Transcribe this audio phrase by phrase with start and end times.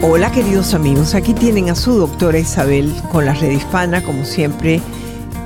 [0.01, 4.79] Hola queridos amigos, aquí tienen a su doctora Isabel con la red hispana, como siempre,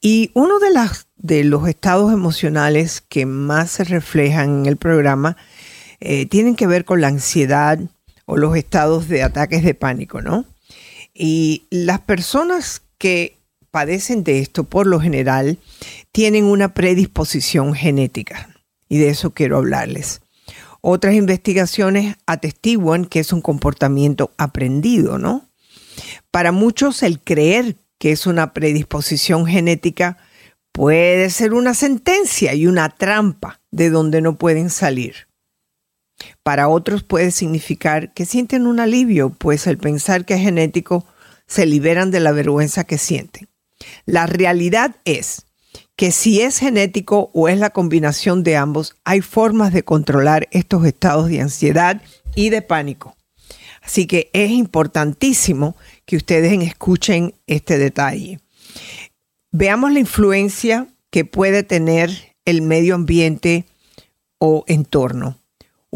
[0.00, 0.70] Y uno de,
[1.44, 5.36] los estados emocionales que más se reflejan en el programa
[6.00, 7.78] eh, tienen que ver con la ansiedad
[8.24, 10.46] o los estados de ataques de pánico, ¿no?
[11.18, 13.36] Y las personas que
[13.70, 15.58] padecen de esto, por lo general,
[16.12, 18.50] tienen una predisposición genética.
[18.88, 20.20] Y de eso quiero hablarles.
[20.80, 25.48] Otras investigaciones atestiguan que es un comportamiento aprendido, ¿no?
[26.30, 30.18] Para muchos el creer que es una predisposición genética
[30.72, 35.26] puede ser una sentencia y una trampa de donde no pueden salir.
[36.42, 41.06] Para otros puede significar que sienten un alivio, pues al pensar que es genético
[41.46, 43.48] se liberan de la vergüenza que sienten.
[44.04, 45.46] La realidad es
[45.96, 50.84] que si es genético o es la combinación de ambos, hay formas de controlar estos
[50.84, 52.00] estados de ansiedad
[52.34, 53.16] y de pánico.
[53.82, 58.40] Así que es importantísimo que ustedes escuchen este detalle.
[59.52, 62.10] Veamos la influencia que puede tener
[62.44, 63.64] el medio ambiente
[64.38, 65.38] o entorno.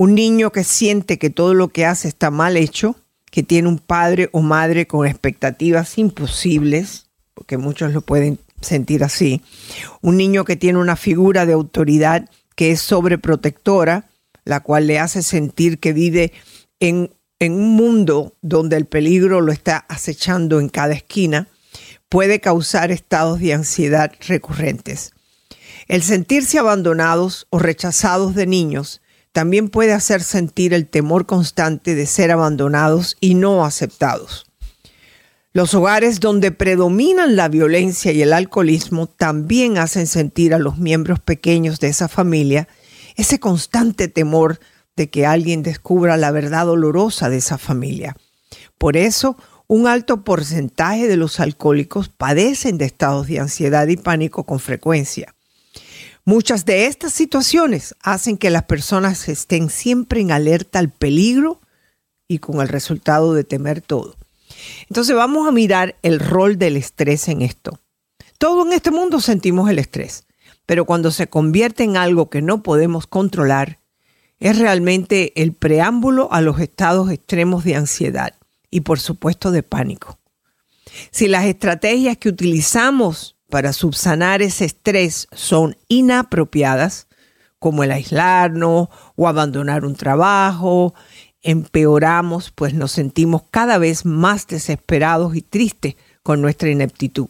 [0.00, 2.96] Un niño que siente que todo lo que hace está mal hecho,
[3.30, 9.42] que tiene un padre o madre con expectativas imposibles, porque muchos lo pueden sentir así.
[10.00, 14.08] Un niño que tiene una figura de autoridad que es sobreprotectora,
[14.46, 16.32] la cual le hace sentir que vive
[16.78, 21.46] en, en un mundo donde el peligro lo está acechando en cada esquina,
[22.08, 25.12] puede causar estados de ansiedad recurrentes.
[25.88, 28.99] El sentirse abandonados o rechazados de niños
[29.32, 34.46] también puede hacer sentir el temor constante de ser abandonados y no aceptados.
[35.52, 41.18] Los hogares donde predominan la violencia y el alcoholismo también hacen sentir a los miembros
[41.18, 42.68] pequeños de esa familia
[43.16, 44.60] ese constante temor
[44.96, 48.16] de que alguien descubra la verdad dolorosa de esa familia.
[48.78, 49.36] Por eso,
[49.66, 55.34] un alto porcentaje de los alcohólicos padecen de estados de ansiedad y pánico con frecuencia.
[56.24, 61.60] Muchas de estas situaciones hacen que las personas estén siempre en alerta al peligro
[62.28, 64.16] y con el resultado de temer todo.
[64.88, 67.80] Entonces vamos a mirar el rol del estrés en esto.
[68.38, 70.26] Todo en este mundo sentimos el estrés,
[70.66, 73.80] pero cuando se convierte en algo que no podemos controlar,
[74.38, 78.34] es realmente el preámbulo a los estados extremos de ansiedad
[78.70, 80.18] y por supuesto de pánico.
[81.10, 87.08] Si las estrategias que utilizamos para subsanar ese estrés son inapropiadas,
[87.58, 90.94] como el aislarnos o abandonar un trabajo,
[91.42, 97.28] empeoramos, pues nos sentimos cada vez más desesperados y tristes con nuestra ineptitud.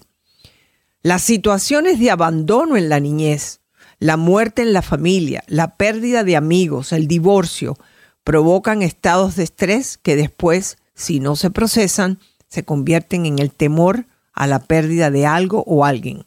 [1.03, 3.60] Las situaciones de abandono en la niñez,
[3.98, 7.76] la muerte en la familia, la pérdida de amigos, el divorcio,
[8.22, 14.06] provocan estados de estrés que después, si no se procesan, se convierten en el temor
[14.32, 16.26] a la pérdida de algo o alguien.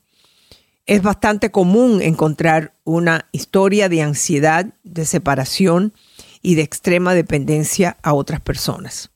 [0.85, 5.93] Es bastante común encontrar una historia de ansiedad, de separación
[6.41, 9.11] y de extrema dependencia a otras personas.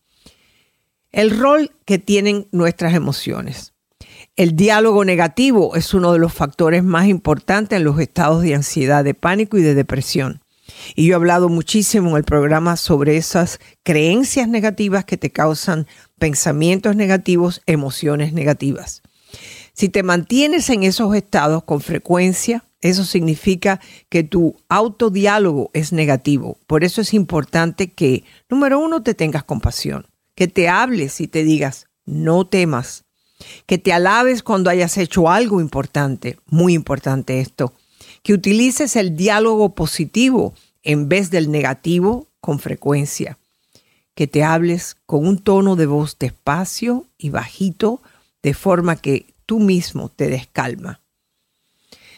[1.11, 3.73] El rol que tienen nuestras emociones.
[4.35, 9.03] El diálogo negativo es uno de los factores más importantes en los estados de ansiedad,
[9.03, 10.41] de pánico y de depresión.
[10.95, 15.88] Y yo he hablado muchísimo en el programa sobre esas creencias negativas que te causan
[16.17, 19.02] pensamientos negativos, emociones negativas.
[19.73, 23.79] Si te mantienes en esos estados con frecuencia, eso significa
[24.09, 26.58] que tu autodiálogo es negativo.
[26.67, 31.43] Por eso es importante que, número uno, te tengas compasión, que te hables y te
[31.43, 33.05] digas, no temas,
[33.66, 37.73] que te alabes cuando hayas hecho algo importante, muy importante esto,
[38.28, 40.53] que utilices el diálogo positivo
[40.84, 43.38] en vez del negativo con frecuencia,
[44.16, 48.02] que te hables con un tono de voz despacio y bajito,
[48.44, 51.00] de forma que tú mismo te descalma.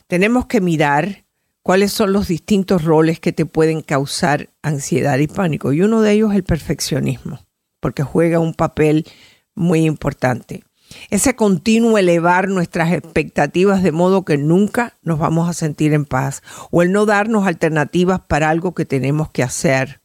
[0.08, 1.26] Tenemos que mirar
[1.62, 5.74] cuáles son los distintos roles que te pueden causar ansiedad y pánico.
[5.74, 7.46] Y uno de ellos es el perfeccionismo,
[7.80, 9.06] porque juega un papel
[9.54, 10.64] muy importante.
[11.10, 16.44] Ese continuo elevar nuestras expectativas de modo que nunca nos vamos a sentir en paz.
[16.72, 20.02] O el no darnos alternativas para algo que tenemos que hacer.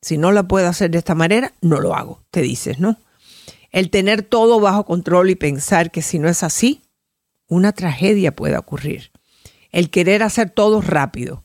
[0.00, 2.98] Si no la puedo hacer de esta manera, no lo hago, te dices, ¿no?
[3.70, 6.82] El tener todo bajo control y pensar que si no es así,
[7.48, 9.10] una tragedia puede ocurrir.
[9.70, 11.44] El querer hacer todo rápido.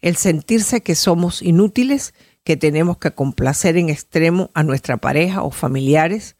[0.00, 2.12] El sentirse que somos inútiles,
[2.44, 6.36] que tenemos que complacer en extremo a nuestra pareja o familiares,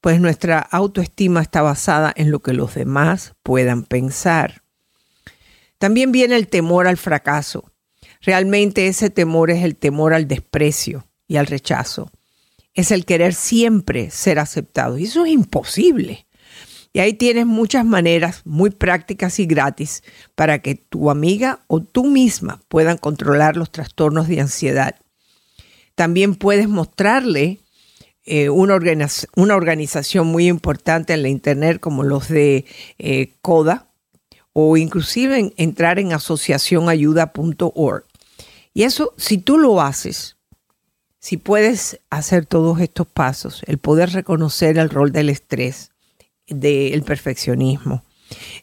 [0.00, 4.62] pues nuestra autoestima está basada en lo que los demás puedan pensar.
[5.78, 7.70] También viene el temor al fracaso.
[8.20, 12.10] Realmente ese temor es el temor al desprecio y al rechazo.
[12.74, 14.98] Es el querer siempre ser aceptado.
[14.98, 16.26] Y eso es imposible.
[16.92, 20.02] Y ahí tienes muchas maneras muy prácticas y gratis
[20.34, 24.96] para que tu amiga o tú misma puedan controlar los trastornos de ansiedad.
[25.94, 27.60] También puedes mostrarle
[28.32, 28.78] eh, una,
[29.34, 32.64] una, organización muy importante en la Internet como los de
[32.98, 33.88] eh, CODA
[34.52, 38.04] o inclusive entrar en asociacionayuda.org.
[38.72, 40.36] Y eso, si tú lo haces,
[41.18, 45.90] si puedes hacer todos estos pasos, el poder reconocer el rol del estrés,
[46.46, 48.04] del perfeccionismo,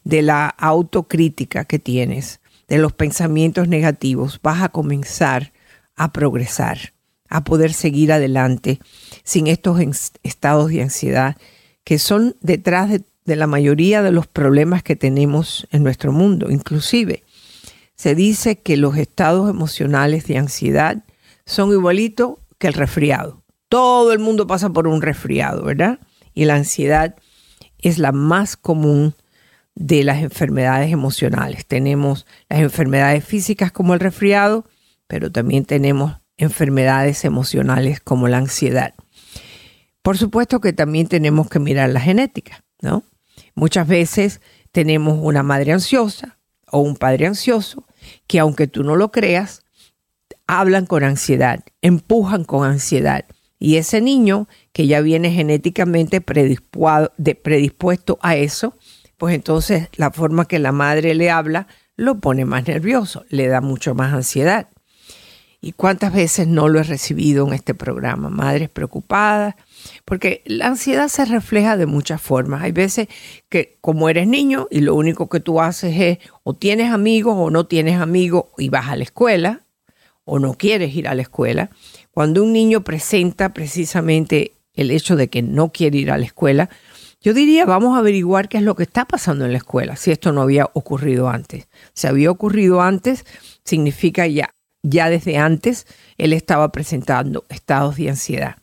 [0.02, 5.52] de la autocrítica que tienes, de los pensamientos negativos, vas a comenzar
[5.94, 6.94] a progresar,
[7.28, 8.78] a poder seguir adelante
[9.28, 9.78] sin estos
[10.22, 11.36] estados de ansiedad
[11.84, 16.50] que son detrás de, la mayoría de los problemas que tenemos en nuestro mundo.
[16.50, 17.24] Inclusive
[17.94, 21.04] se dice que los estados emocionales de ansiedad
[21.44, 23.42] son igualitos que el resfriado.
[23.68, 25.98] Todo el mundo pasa por un resfriado, ¿verdad?
[26.32, 27.14] Y la ansiedad
[27.76, 29.14] es la más común
[29.74, 31.66] de las enfermedades emocionales.
[31.66, 34.64] Tenemos las enfermedades físicas como el resfriado,
[35.06, 38.94] pero también tenemos enfermedades emocionales como la ansiedad.
[40.02, 43.04] Por supuesto que también tenemos que mirar la genética, ¿no?
[43.54, 44.40] Muchas veces
[44.72, 46.38] tenemos una madre ansiosa
[46.70, 47.86] o un padre ansioso
[48.26, 49.64] que aunque tú no lo creas,
[50.46, 53.24] hablan con ansiedad, empujan con ansiedad
[53.58, 58.76] y ese niño que ya viene genéticamente predispuesto a eso,
[59.16, 61.66] pues entonces la forma que la madre le habla
[61.96, 64.68] lo pone más nervioso, le da mucho más ansiedad.
[65.60, 68.30] ¿Y cuántas veces no lo he recibido en este programa?
[68.30, 69.56] Madres preocupadas,
[70.04, 72.62] porque la ansiedad se refleja de muchas formas.
[72.62, 73.08] Hay veces
[73.48, 77.50] que como eres niño y lo único que tú haces es o tienes amigos o
[77.50, 79.62] no tienes amigos y vas a la escuela
[80.24, 81.70] o no quieres ir a la escuela,
[82.10, 86.68] cuando un niño presenta precisamente el hecho de que no quiere ir a la escuela,
[87.20, 90.12] yo diría, vamos a averiguar qué es lo que está pasando en la escuela, si
[90.12, 91.68] esto no había ocurrido antes.
[91.94, 93.24] Si había ocurrido antes,
[93.64, 95.86] significa ya, ya desde antes
[96.16, 98.56] él estaba presentando estados de ansiedad.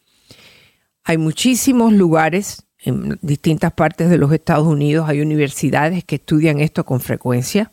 [1.07, 6.83] Hay muchísimos lugares en distintas partes de los Estados Unidos, hay universidades que estudian esto
[6.83, 7.71] con frecuencia.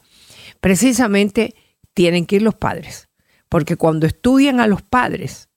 [0.61, 1.55] Precisamente
[1.95, 3.09] tienen que ir los padres,
[3.49, 5.49] porque cuando estudian a los padres,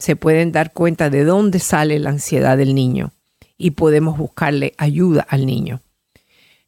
[0.00, 3.12] se pueden dar cuenta de dónde sale la ansiedad del niño
[3.56, 5.82] y podemos buscarle ayuda al niño.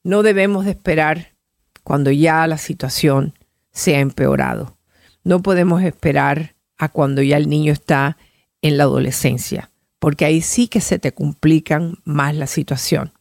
[0.05, 1.35] No debemos de esperar
[1.83, 3.35] cuando ya la situación
[3.73, 4.77] se ha empeorado.
[5.25, 8.17] No podemos esperar a cuando ya el niño está
[8.61, 9.72] en la adolescencia,
[10.03, 13.13] porque ahí sí que se te complican más la situación.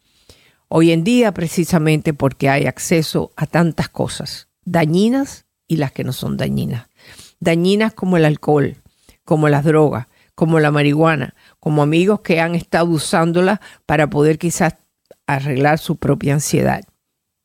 [0.67, 6.11] Hoy en día, precisamente porque hay acceso a tantas cosas, dañinas y las que no
[6.11, 6.87] son dañinas.
[7.39, 8.77] Dañinas como el alcohol,
[9.25, 14.73] como las drogas, como la marihuana, como amigos que han estado usándola para poder quizás
[15.27, 16.81] arreglar su propia ansiedad.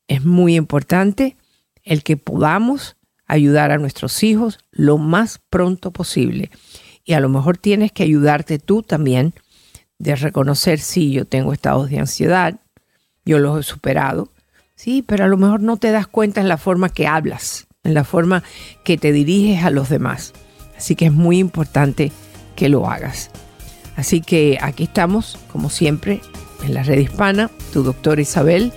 [0.08, 1.36] Es muy importante
[1.82, 6.50] el que podamos ayudar a nuestros hijos lo más pronto posible.
[7.06, 9.32] Y a lo mejor tienes que ayudarte tú también
[9.98, 12.56] de reconocer si yo tengo estados de ansiedad,
[13.24, 14.32] yo los he superado,
[14.74, 17.94] sí, pero a lo mejor no te das cuenta en la forma que hablas, en
[17.94, 18.42] la forma
[18.84, 20.32] que te diriges a los demás.
[20.76, 22.10] Así que es muy importante
[22.56, 23.30] que lo hagas.
[23.94, 26.20] Así que aquí estamos, como siempre,
[26.64, 28.72] en la red hispana, tu doctora Isabel.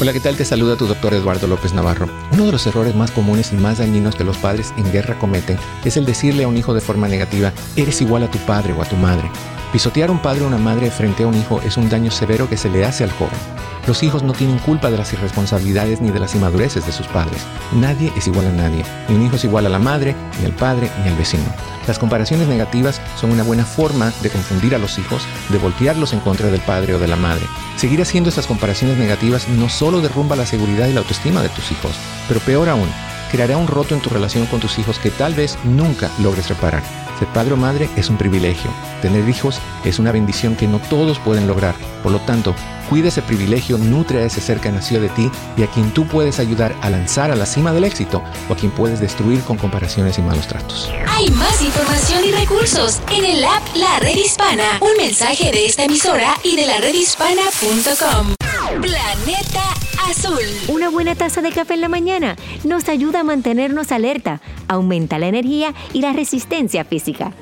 [0.00, 0.36] Hola, ¿qué tal?
[0.36, 2.08] Te saluda tu doctor Eduardo López Navarro.
[2.32, 5.58] Uno de los errores más comunes y más dañinos que los padres en guerra cometen
[5.84, 8.82] es el decirle a un hijo de forma negativa, eres igual a tu padre o
[8.82, 9.30] a tu madre.
[9.72, 12.46] Pisotear a un padre o una madre frente a un hijo es un daño severo
[12.46, 13.38] que se le hace al joven.
[13.86, 17.40] Los hijos no tienen culpa de las irresponsabilidades ni de las inmadureces de sus padres.
[17.72, 18.84] Nadie es igual a nadie.
[19.08, 21.46] Ni un hijo es igual a la madre, ni al padre, ni al vecino.
[21.86, 26.20] Las comparaciones negativas son una buena forma de confundir a los hijos, de voltearlos en
[26.20, 27.46] contra del padre o de la madre.
[27.76, 31.72] Seguir haciendo estas comparaciones negativas no solo derrumba la seguridad y la autoestima de tus
[31.72, 31.92] hijos,
[32.28, 32.88] pero peor aún,
[33.30, 37.01] creará un roto en tu relación con tus hijos que tal vez nunca logres reparar.
[37.22, 38.68] Ser padre o madre es un privilegio.
[39.00, 41.76] Tener hijos es una bendición que no todos pueden lograr.
[42.02, 42.52] Por lo tanto,
[42.90, 46.04] cuida ese privilegio, nutre a ese ser que nació de ti y a quien tú
[46.04, 49.56] puedes ayudar a lanzar a la cima del éxito o a quien puedes destruir con
[49.56, 50.90] comparaciones y malos tratos.
[51.06, 54.80] Hay más información y recursos en el app La Red Hispana.
[54.80, 58.34] Un mensaje de esta emisora y de la redhispana.com.
[58.80, 59.71] Planeta
[60.08, 60.38] Azul.
[60.68, 65.28] Una buena taza de café en la mañana nos ayuda a mantenernos alerta, aumenta la
[65.28, 67.32] energía y la resistencia física.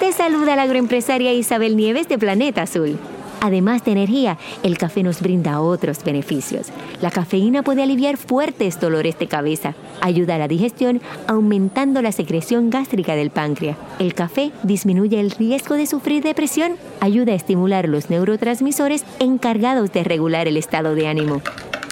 [0.00, 2.98] Te saluda la agroempresaria Isabel Nieves de Planeta Azul.
[3.40, 6.68] Además de energía, el café nos brinda otros beneficios.
[7.00, 12.70] La cafeína puede aliviar fuertes dolores de cabeza, ayuda a la digestión aumentando la secreción
[12.70, 13.76] gástrica del páncreas.
[14.00, 20.04] El café disminuye el riesgo de sufrir depresión, ayuda a estimular los neurotransmisores encargados de
[20.04, 21.42] regular el estado de ánimo.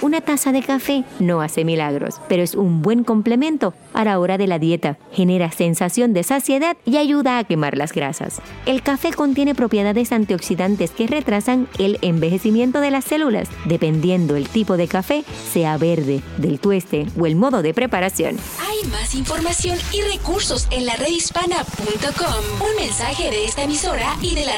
[0.03, 4.37] Una taza de café no hace milagros, pero es un buen complemento a la hora
[4.37, 4.99] de la dieta.
[5.11, 8.43] Genera sensación de saciedad y ayuda a quemar las grasas.
[8.67, 14.77] El café contiene propiedades antioxidantes que retrasan el envejecimiento de las células, dependiendo el tipo
[14.77, 18.37] de café, sea verde, del tueste o el modo de preparación.
[18.61, 22.69] Hay más información y recursos en la redhispana.com.
[22.69, 24.57] Un mensaje de esta emisora y de la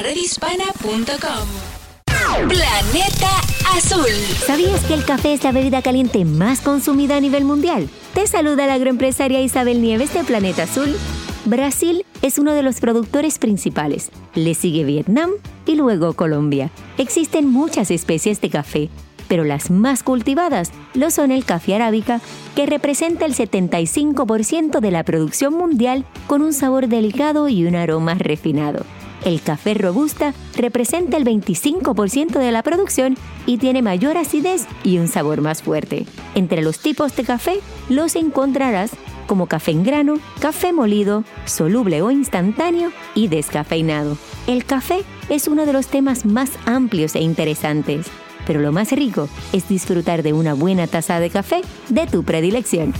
[2.47, 3.29] Planeta
[3.75, 4.05] Azul.
[4.45, 7.89] ¿Sabías que el café es la bebida caliente más consumida a nivel mundial?
[8.13, 10.95] Te saluda la agroempresaria Isabel Nieves de Planeta Azul.
[11.43, 14.11] Brasil es uno de los productores principales.
[14.33, 15.31] Le sigue Vietnam
[15.65, 16.71] y luego Colombia.
[16.97, 18.89] Existen muchas especies de café,
[19.27, 22.21] pero las más cultivadas lo son el café arábica,
[22.55, 28.13] que representa el 75% de la producción mundial con un sabor delicado y un aroma
[28.13, 28.85] refinado.
[29.25, 35.07] El café robusta representa el 25% de la producción y tiene mayor acidez y un
[35.07, 36.05] sabor más fuerte.
[36.35, 37.59] Entre los tipos de café
[37.89, 38.91] los encontrarás
[39.27, 44.17] como café en grano, café molido, soluble o instantáneo y descafeinado.
[44.47, 48.07] El café es uno de los temas más amplios e interesantes,
[48.47, 52.91] pero lo más rico es disfrutar de una buena taza de café de tu predilección.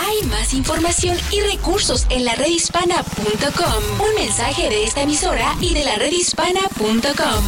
[0.00, 4.08] Hay más información y recursos en la redhispana.com.
[4.08, 7.44] Un mensaje de esta emisora y de la redhispana.com.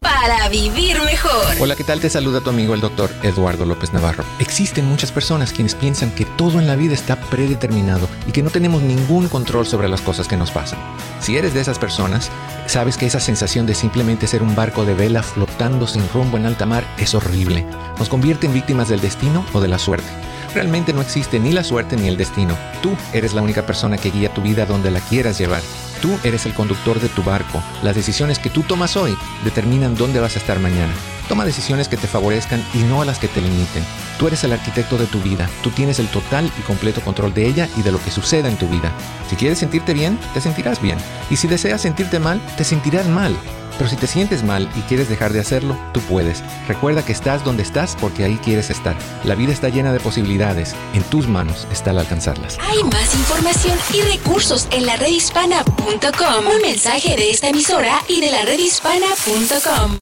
[0.00, 1.56] Para vivir mejor.
[1.58, 2.00] Hola, ¿qué tal?
[2.00, 4.22] Te saluda tu amigo el doctor Eduardo López Navarro.
[4.38, 8.50] Existen muchas personas quienes piensan que todo en la vida está predeterminado y que no
[8.50, 10.78] tenemos ningún control sobre las cosas que nos pasan.
[11.20, 12.30] Si eres de esas personas,
[12.66, 16.46] sabes que esa sensación de simplemente ser un barco de vela flotando sin rumbo en
[16.46, 17.66] alta mar es horrible.
[17.98, 20.25] Nos convierte en víctimas del destino o de la suerte.
[20.56, 22.56] Realmente no existe ni la suerte ni el destino.
[22.82, 25.60] Tú eres la única persona que guía tu vida donde la quieras llevar.
[26.00, 27.62] Tú eres el conductor de tu barco.
[27.82, 30.94] Las decisiones que tú tomas hoy determinan dónde vas a estar mañana.
[31.28, 33.84] Toma decisiones que te favorezcan y no a las que te limiten.
[34.18, 35.46] Tú eres el arquitecto de tu vida.
[35.62, 38.56] Tú tienes el total y completo control de ella y de lo que suceda en
[38.56, 38.90] tu vida.
[39.28, 40.96] Si quieres sentirte bien, te sentirás bien.
[41.28, 43.36] Y si deseas sentirte mal, te sentirás mal.
[43.78, 46.42] Pero si te sientes mal y quieres dejar de hacerlo, tú puedes.
[46.68, 48.96] Recuerda que estás donde estás porque ahí quieres estar.
[49.24, 50.74] La vida está llena de posibilidades.
[50.94, 52.58] En tus manos está el alcanzarlas.
[52.60, 56.46] Hay más información y recursos en la redhispana.com.
[56.54, 59.98] Un mensaje de esta emisora y de la redhispana.com.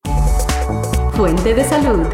[1.15, 2.07] Fuente de salud.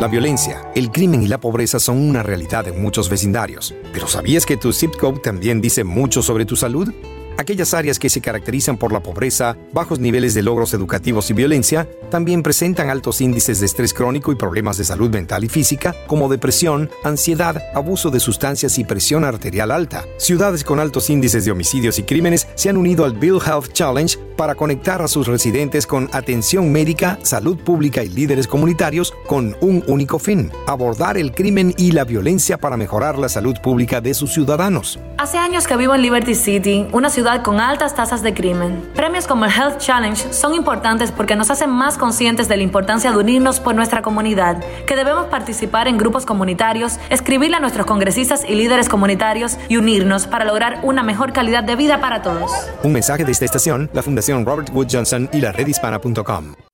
[0.00, 3.74] La violencia, el crimen y la pobreza son una realidad en muchos vecindarios.
[3.92, 6.92] Pero ¿sabías que tu zip code también dice mucho sobre tu salud?
[7.36, 11.88] Aquellas áreas que se caracterizan por la pobreza, bajos niveles de logros educativos y violencia,
[12.10, 16.28] también presentan altos índices de estrés crónico y problemas de salud mental y física, como
[16.28, 20.04] depresión, ansiedad, abuso de sustancias y presión arterial alta.
[20.16, 24.16] Ciudades con altos índices de homicidios y crímenes se han unido al Bill Health Challenge
[24.36, 29.82] para conectar a sus residentes con atención médica, salud pública y líderes comunitarios con un
[29.86, 34.32] único fin, abordar el crimen y la violencia para mejorar la salud pública de sus
[34.32, 34.98] ciudadanos.
[35.18, 38.86] Hace años que vivo en Liberty City, una ciudad con altas tasas de crimen.
[38.94, 43.10] Premios como el Health Challenge son importantes porque nos hacen más conscientes de la importancia
[43.10, 48.44] de unirnos por nuestra comunidad, que debemos participar en grupos comunitarios, escribirle a nuestros congresistas
[48.46, 52.52] y líderes comunitarios y unirnos para lograr una mejor calidad de vida para todos.
[52.82, 56.73] Un mensaje de esta estación, la Fundación Robert Wood Johnson y la redhispana.com.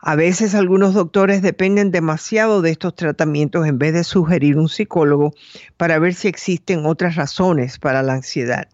[0.00, 5.34] A veces algunos doctores dependen demasiado de estos tratamientos en vez de sugerir un psicólogo
[5.76, 8.68] para ver si existen otras razones para la ansiedad.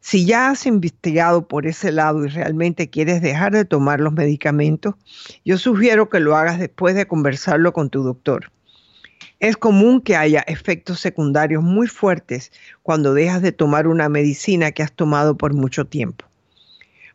[0.00, 4.94] Si ya has investigado por ese lado y realmente quieres dejar de tomar los medicamentos,
[5.44, 8.52] yo sugiero que lo hagas después de conversarlo con tu doctor.
[9.40, 12.52] Es común que haya efectos secundarios muy fuertes
[12.82, 16.24] cuando dejas de tomar una medicina que has tomado por mucho tiempo.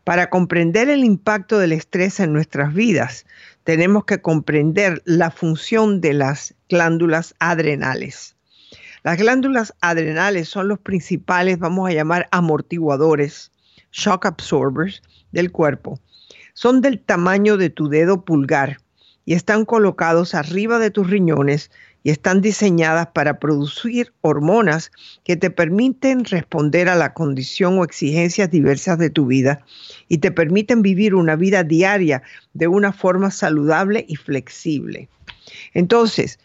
[0.04, 3.26] Para comprender el impacto del estrés en nuestras vidas,
[3.64, 8.36] tenemos que comprender la función de las glándulas adrenales.
[9.04, 13.52] Las glándulas adrenales son los principales, vamos a llamar, amortiguadores,
[13.92, 16.00] shock absorbers del cuerpo.
[16.54, 18.78] Son del tamaño de tu dedo pulgar
[19.26, 21.72] y están colocados arriba de tus riñones
[22.04, 24.92] y están diseñadas para producir hormonas
[25.24, 29.64] que te permiten responder a la condición o exigencias diversas de tu vida
[30.08, 35.10] y te permiten vivir una vida diaria de una forma saludable y flexible.
[35.74, 36.40] Entonces,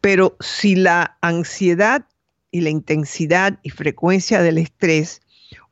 [0.00, 2.06] pero si la ansiedad
[2.50, 5.22] y la intensidad y frecuencia del estrés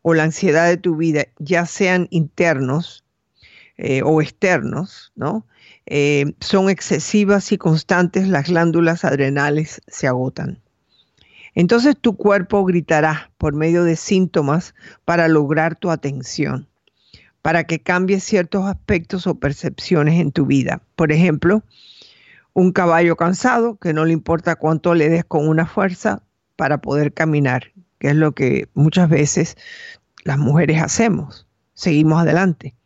[0.03, 3.05] o la ansiedad de tu vida ya sean internos
[3.77, 5.47] eh, o externos, ¿no?
[5.93, 10.63] Eh, son excesivas y constantes, las glándulas adrenales se agotan.
[11.57, 14.73] Entonces tu cuerpo gritará por medio de síntomas
[15.05, 16.69] para lograr tu atención,
[17.43, 20.81] para que cambies ciertos aspectos o percepciones en tu vida.
[20.95, 21.65] Por ejemplo,
[22.53, 26.23] un caballo cansado que no le importa cuánto le des con una fuerza
[26.55, 29.57] para poder caminar, que es lo que muchas veces
[30.23, 31.49] las mujeres hacemos.
[31.75, 32.77] Seguimos adelante.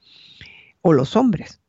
[0.81, 1.61] O los hombres.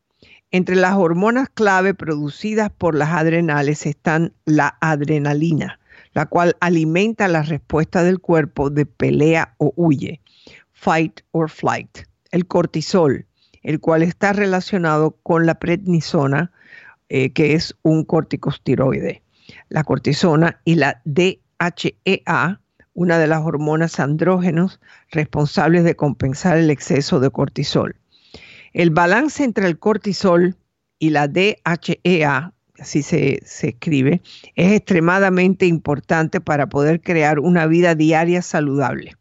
[0.56, 5.82] Entre las hormonas clave producidas por las adrenales están la adrenalina,
[6.14, 10.22] la cual alimenta la respuesta del cuerpo de pelea o huye,
[10.72, 12.08] fight or flight.
[12.32, 13.26] El cortisol,
[13.64, 16.54] el cual está relacionado con la prednisona,
[17.10, 19.24] eh, que es un corticosteroide.
[19.68, 22.62] La cortisona y la DHEA,
[22.94, 24.80] una de las hormonas andrógenos
[25.12, 27.98] responsables de compensar el exceso de cortisol.
[28.76, 30.58] El balance entre el cortisol
[31.00, 34.22] y la DHEA, así se, escribe,
[34.56, 39.16] es extremadamente importante para poder crear una vida diaria saludable.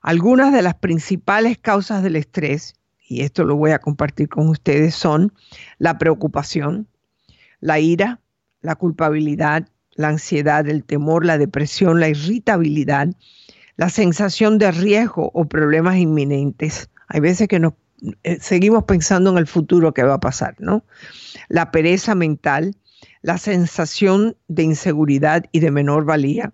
[0.00, 2.72] Algunas de las principales causas del estrés,
[3.06, 5.34] y esto lo voy a compartir con ustedes, son
[5.76, 6.88] la preocupación,
[7.60, 8.22] la ira,
[8.62, 13.08] la culpabilidad, la ansiedad, el temor, la depresión, la irritabilidad,
[13.76, 16.88] la sensación de riesgo o problemas inminentes.
[17.08, 17.74] Hay veces que nos
[18.40, 20.84] seguimos pensando en el futuro que va a pasar, ¿no?
[21.48, 22.76] La pereza mental,
[23.22, 26.52] la sensación de inseguridad y de menor valía,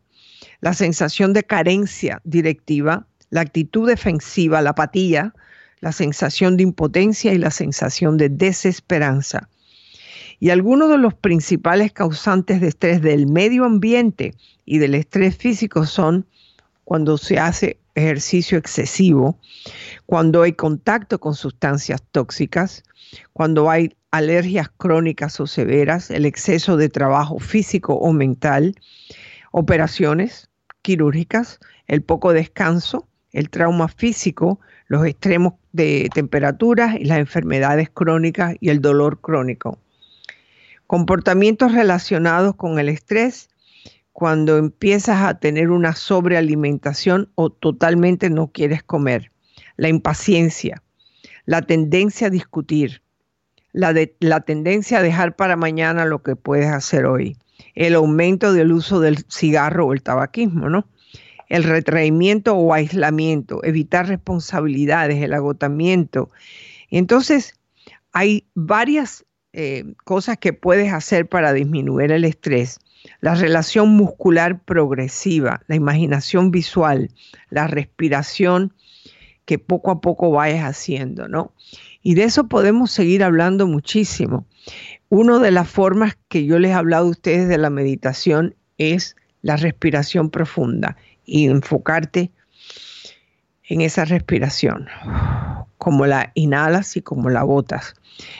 [0.60, 5.34] la sensación de carencia directiva, la actitud defensiva, la apatía,
[5.80, 9.48] la sensación de impotencia y la sensación de desesperanza.
[10.38, 14.34] Y algunos de los principales causantes de estrés del medio ambiente
[14.64, 16.26] y del estrés físico son
[16.84, 19.38] cuando se hace ejercicio excesivo,
[20.06, 22.84] cuando hay contacto con sustancias tóxicas,
[23.32, 28.74] cuando hay alergias crónicas o severas, el exceso de trabajo físico o mental,
[29.52, 30.48] operaciones
[30.82, 38.56] quirúrgicas, el poco descanso, el trauma físico, los extremos de temperaturas y las enfermedades crónicas
[38.60, 39.78] y el dolor crónico.
[40.86, 43.49] Comportamientos relacionados con el estrés
[44.12, 49.30] cuando empiezas a tener una sobrealimentación o totalmente no quieres comer,
[49.76, 50.82] la impaciencia,
[51.46, 53.02] la tendencia a discutir,
[53.72, 57.36] la, de, la tendencia a dejar para mañana lo que puedes hacer hoy,
[57.74, 60.86] el aumento del uso del cigarro o el tabaquismo, ¿no?
[61.48, 66.30] El retraimiento o aislamiento, evitar responsabilidades, el agotamiento.
[66.90, 67.54] Entonces,
[68.12, 72.78] hay varias eh, cosas que puedes hacer para disminuir el estrés.
[73.20, 77.10] La relación muscular progresiva, la imaginación visual,
[77.50, 78.74] la respiración
[79.44, 81.52] que poco a poco vayas haciendo, ¿no?
[82.02, 84.46] Y de eso podemos seguir hablando muchísimo.
[85.08, 89.16] Una de las formas que yo les he hablado a ustedes de la meditación es
[89.42, 92.30] la respiración profunda y enfocarte
[93.64, 94.88] en esa respiración,
[95.78, 97.94] como la inhalas y como la botas.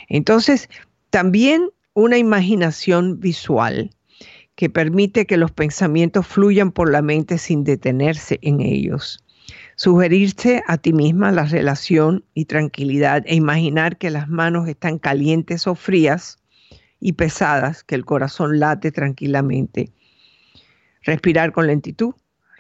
[0.09, 0.69] Entonces,
[1.11, 3.91] también una imaginación visual
[4.61, 9.25] que permite que los pensamientos fluyan por la mente sin detenerse en ellos.
[9.75, 15.67] Sugerirse a ti misma la relación y tranquilidad e imaginar que las manos están calientes
[15.67, 16.37] o frías
[17.01, 19.93] y pesadas, que el corazón late tranquilamente.
[21.05, 22.13] Respirar con lentitud,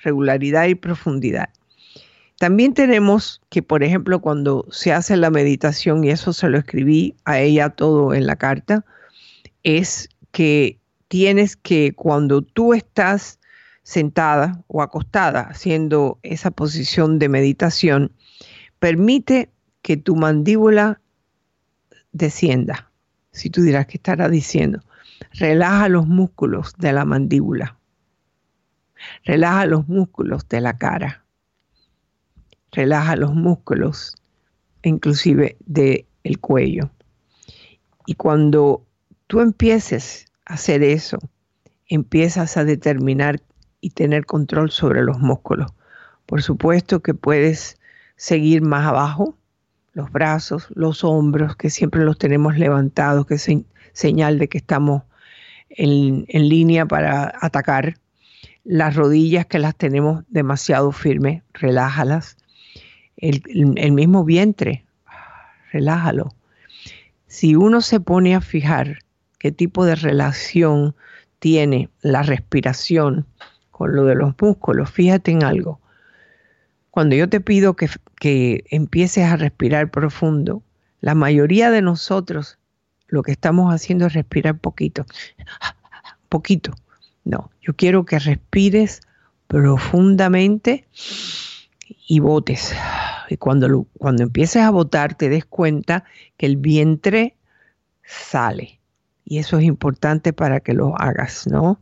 [0.03, 1.51] regularidad y profundidad.
[2.39, 7.15] También tenemos que, por ejemplo, cuando se hace la meditación, y eso se lo escribí
[7.27, 8.87] a ella todo en la carta,
[9.65, 10.80] es que
[11.11, 13.40] tienes que cuando tú estás
[13.83, 18.12] sentada o acostada haciendo esa posición de meditación,
[18.79, 19.51] permite
[19.83, 21.01] que tu mandíbula
[22.12, 22.92] descienda.
[23.33, 24.85] Si tú dirás que estará diciendo,
[25.33, 27.77] relaja los músculos de la mandíbula,
[29.25, 31.25] relaja los músculos de la cara,
[32.70, 34.14] relaja los músculos,
[34.85, 36.88] inclusive del el cuello.
[38.07, 38.87] Y cuando
[39.27, 41.19] tú empieces hacer eso,
[41.89, 43.41] empiezas a determinar
[43.81, 45.73] y tener control sobre los músculos.
[46.27, 47.79] Por supuesto que puedes
[48.17, 49.37] seguir más abajo,
[49.93, 53.49] los brazos, los hombros, que siempre los tenemos levantados, que es
[53.93, 55.03] señal de que estamos
[55.71, 57.95] en, línea para atacar.
[58.65, 62.37] Las rodillas que las tenemos demasiado firmes, relájalas.
[63.17, 63.43] El,
[63.77, 64.85] el mismo vientre,
[65.73, 66.35] relájalo.
[67.27, 68.99] Si uno se pone a fijar
[69.40, 70.94] qué tipo de relación
[71.40, 73.26] tiene la respiración
[73.70, 75.81] con lo de los músculos, fíjate en algo.
[76.90, 80.62] Cuando yo te pido que, que empieces a respirar profundo,
[81.00, 82.59] la mayoría de nosotros
[83.09, 85.07] lo que estamos haciendo es respirar poquito,
[86.29, 86.74] poquito.
[87.24, 89.00] No, yo quiero que respires
[89.46, 90.87] profundamente
[92.07, 92.74] y botes.
[93.31, 96.05] Y cuando, cuando empieces a botar, te des cuenta
[96.37, 97.37] que el vientre
[98.05, 98.80] sale.
[99.25, 101.81] Y eso es importante para que lo hagas, ¿no?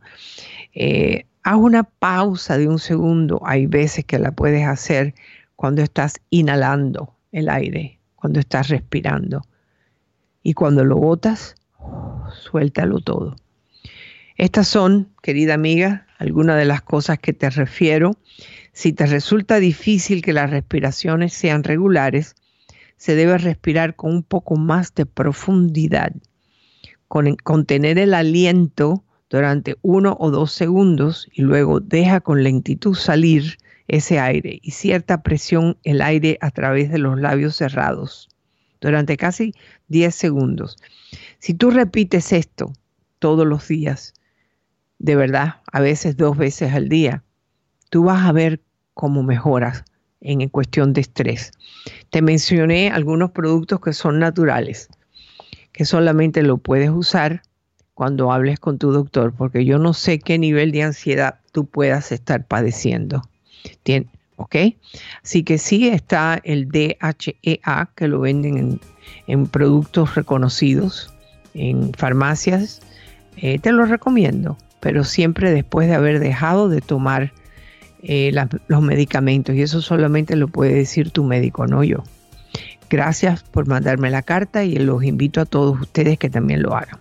[0.73, 3.41] Eh, haz una pausa de un segundo.
[3.45, 5.15] Hay veces que la puedes hacer
[5.55, 9.41] cuando estás inhalando el aire, cuando estás respirando.
[10.43, 11.55] Y cuando lo botas,
[12.31, 13.35] suéltalo todo.
[14.37, 18.15] Estas son, querida amiga, algunas de las cosas que te refiero.
[18.71, 22.35] Si te resulta difícil que las respiraciones sean regulares,
[22.95, 26.13] se debe respirar con un poco más de profundidad,
[27.09, 33.57] con contener el aliento durante uno o dos segundos y luego deja con lentitud salir
[33.87, 38.29] ese aire y cierta presión el aire a través de los labios cerrados
[38.79, 39.53] durante casi
[39.87, 40.77] 10 segundos.
[41.39, 42.71] Si tú repites esto
[43.17, 44.13] todos los días,
[44.99, 47.23] de verdad, a veces dos veces al día,
[47.89, 48.61] tú vas a ver
[48.93, 49.83] cómo mejoras
[50.21, 51.51] en cuestión de estrés.
[52.11, 54.89] Te mencioné algunos productos que son naturales,
[55.79, 57.41] que solamente lo puedes usar
[57.93, 62.11] cuando hables con tu doctor, porque yo no sé qué nivel de ansiedad tú puedas
[62.11, 63.21] estar padeciendo.
[64.35, 64.57] ¿Ok?
[65.23, 68.81] Así que sí está el DHEA, que lo venden
[69.27, 71.13] en, productos reconocidos,
[71.53, 72.81] en farmacias.
[73.37, 77.31] Eh, te lo recomiendo, pero siempre después de haber dejado de tomar
[78.03, 78.33] eh,
[78.67, 79.55] los medicamentos.
[79.55, 82.03] Y eso solamente lo puede decir tu médico, no yo.
[82.89, 86.99] Gracias por mandarme la carta y los invito a todos ustedes que también lo hagan.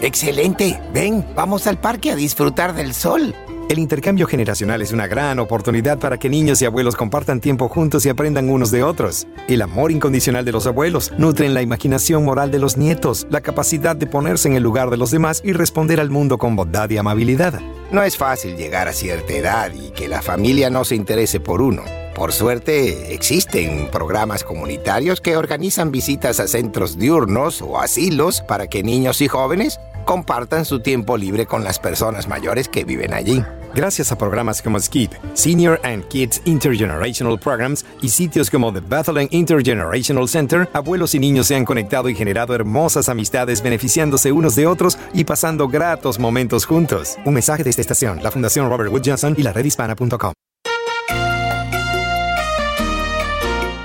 [0.00, 0.80] Excelente.
[0.92, 3.34] Ven, vamos al parque a disfrutar del sol.
[3.68, 8.04] El intercambio generacional es una gran oportunidad para que niños y abuelos compartan tiempo juntos
[8.04, 9.28] y aprendan unos de otros.
[9.46, 13.94] El amor incondicional de los abuelos nutren la imaginación moral de los nietos, la capacidad
[13.94, 16.96] de ponerse en el lugar de los demás y responder al mundo con bondad y
[16.96, 17.60] amabilidad.
[17.92, 21.62] No es fácil llegar a cierta edad y que la familia no se interese por
[21.62, 21.82] uno.
[22.14, 28.82] Por suerte, existen programas comunitarios que organizan visitas a centros diurnos o asilos para que
[28.82, 33.44] niños y jóvenes compartan su tiempo libre con las personas mayores que viven allí.
[33.74, 39.28] Gracias a programas como Skip, Senior and Kids Intergenerational Programs y sitios como The Bethlehem
[39.30, 44.66] Intergenerational Center, abuelos y niños se han conectado y generado hermosas amistades beneficiándose unos de
[44.66, 47.16] otros y pasando gratos momentos juntos.
[47.24, 50.32] Un mensaje de esta estación, la Fundación Robert Wood Johnson y la redhispana.com.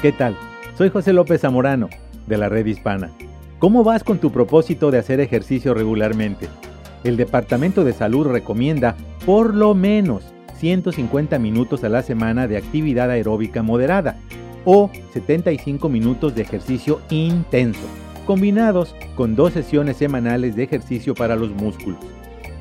[0.05, 0.37] ¿Qué tal?
[0.77, 1.89] Soy José López Zamorano,
[2.27, 3.09] de la Red Hispana.
[3.57, 6.47] ¿Cómo vas con tu propósito de hacer ejercicio regularmente?
[7.03, 10.23] El Departamento de Salud recomienda por lo menos
[10.59, 14.19] 150 minutos a la semana de actividad aeróbica moderada
[14.63, 17.87] o 75 minutos de ejercicio intenso,
[18.27, 21.97] combinados con dos sesiones semanales de ejercicio para los músculos.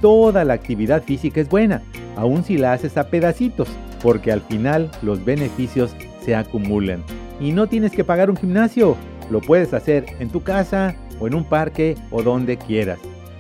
[0.01, 1.83] Toda la actividad física es buena,
[2.17, 3.69] aun si la haces a pedacitos,
[4.03, 7.03] porque al final los beneficios se acumulan.
[7.41, 8.97] Y no tienes que pagar un gimnasio,
[9.31, 12.99] lo puedes hacer en tu casa o en un parque o donde quieras.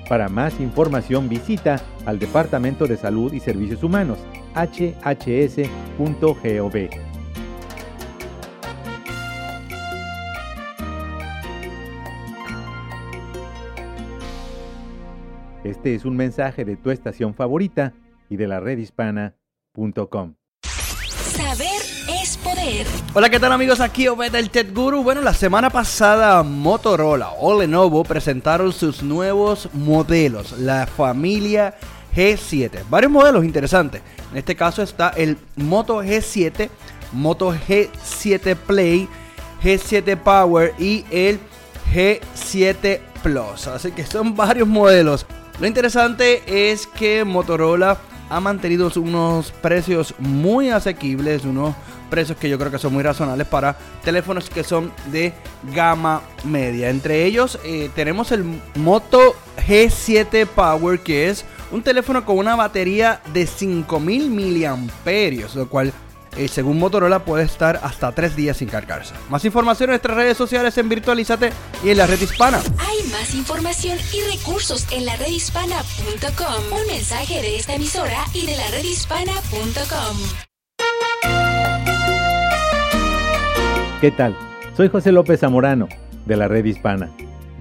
[0.09, 4.19] Para más información visita al Departamento de Salud y Servicios Humanos,
[4.55, 5.69] hhs.gov.
[15.65, 17.95] Este es un mensaje de tu estación favorita
[18.29, 20.35] y de la redhispana.com.
[23.13, 23.79] Hola, ¿qué tal amigos?
[23.79, 25.05] Aquí Obed el Tech Guru.
[25.05, 31.77] Bueno, la semana pasada Motorola o Lenovo presentaron sus nuevos modelos, la familia
[32.17, 32.83] G7.
[32.91, 34.03] Varios modelos interesantes.
[34.33, 36.69] En este caso está el Moto G7,
[37.13, 39.09] Moto G7 Play,
[39.63, 41.39] G7 Power y el
[41.93, 43.69] G7 Plus.
[43.69, 45.27] Así que son varios modelos.
[45.61, 47.99] Lo interesante es que Motorola
[48.31, 51.75] ha mantenido unos precios muy asequibles, unos
[52.15, 55.33] precios que yo creo que son muy razonables para teléfonos que son de
[55.75, 56.89] gama media.
[56.89, 58.45] Entre ellos eh, tenemos el
[58.77, 59.35] Moto
[59.67, 65.93] G7 Power, que es un teléfono con una batería de 5000 miliamperios, lo cual
[66.37, 69.13] eh, según Motorola puede estar hasta tres días sin cargarse.
[69.29, 72.61] Más información en nuestras redes sociales en Virtualizate y en la red hispana.
[72.79, 76.79] Hay más información y recursos en la redhispana.com.
[76.79, 80.54] Un mensaje de esta emisora y de la redhispana.com.
[84.05, 84.37] ¿Qué tal?
[84.77, 85.89] Soy José López Zamorano,
[86.27, 87.09] de la Red Hispana.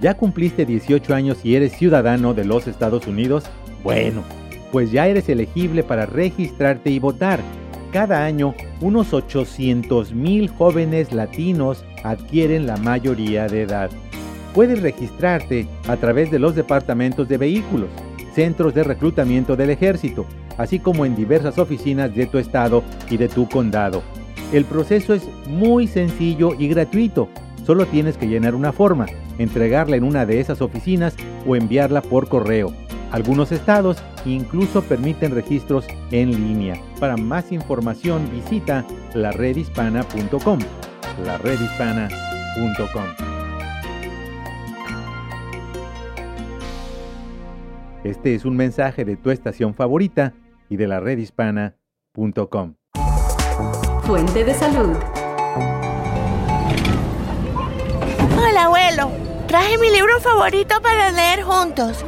[0.02, 3.44] ¿Ya cumpliste 18 años y eres ciudadano de los Estados Unidos?
[3.82, 4.22] Bueno,
[4.70, 7.40] pues ya eres elegible para registrarte y votar.
[7.94, 13.88] Cada año, unos 800 mil jóvenes latinos adquieren la mayoría de edad.
[14.52, 17.88] Puedes registrarte a través de los departamentos de vehículos,
[18.34, 20.26] centros de reclutamiento del ejército,
[20.58, 24.02] así como en diversas oficinas de tu estado y de tu condado.
[24.54, 27.28] El proceso es muy sencillo y gratuito.
[27.66, 29.06] Solo tienes que llenar una forma,
[29.38, 32.72] entregarla en una de esas oficinas o enviarla por correo.
[33.10, 36.80] Algunos estados incluso permiten registros en línea.
[37.00, 40.60] Para más información visita laredhispana.com.
[41.24, 43.04] laredhispana.com.
[48.04, 50.32] Este es un mensaje de tu estación favorita
[50.68, 52.74] y de la redhispana.com.
[54.06, 54.96] Fuente de salud.
[58.38, 59.10] Hola, abuelo.
[59.48, 62.04] Traje mi libro favorito para leer juntos.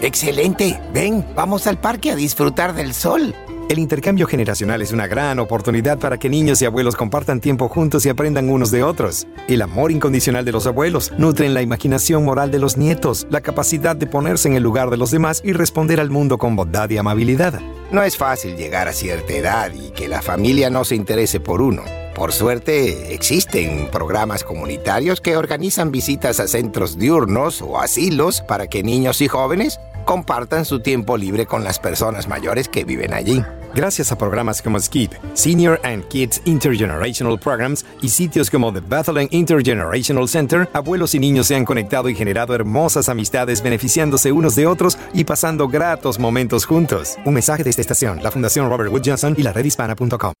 [0.00, 0.80] Excelente.
[0.92, 3.34] Ven, vamos al parque a disfrutar del sol.
[3.70, 8.04] El intercambio generacional es una gran oportunidad para que niños y abuelos compartan tiempo juntos
[8.04, 9.28] y aprendan unos de otros.
[9.46, 13.94] El amor incondicional de los abuelos nutren la imaginación moral de los nietos, la capacidad
[13.94, 16.98] de ponerse en el lugar de los demás y responder al mundo con bondad y
[16.98, 17.60] amabilidad.
[17.92, 21.62] No es fácil llegar a cierta edad y que la familia no se interese por
[21.62, 21.84] uno.
[22.16, 28.82] Por suerte, existen programas comunitarios que organizan visitas a centros diurnos o asilos para que
[28.82, 33.44] niños y jóvenes compartan su tiempo libre con las personas mayores que viven allí.
[33.74, 39.28] Gracias a programas como Skip, Senior and Kids Intergenerational Programs y sitios como The Bethlehem
[39.30, 44.66] Intergenerational Center, abuelos y niños se han conectado y generado hermosas amistades beneficiándose unos de
[44.66, 47.16] otros y pasando gratos momentos juntos.
[47.24, 50.32] Un mensaje de esta estación, la Fundación Robert Wood Johnson y la redhispana.com.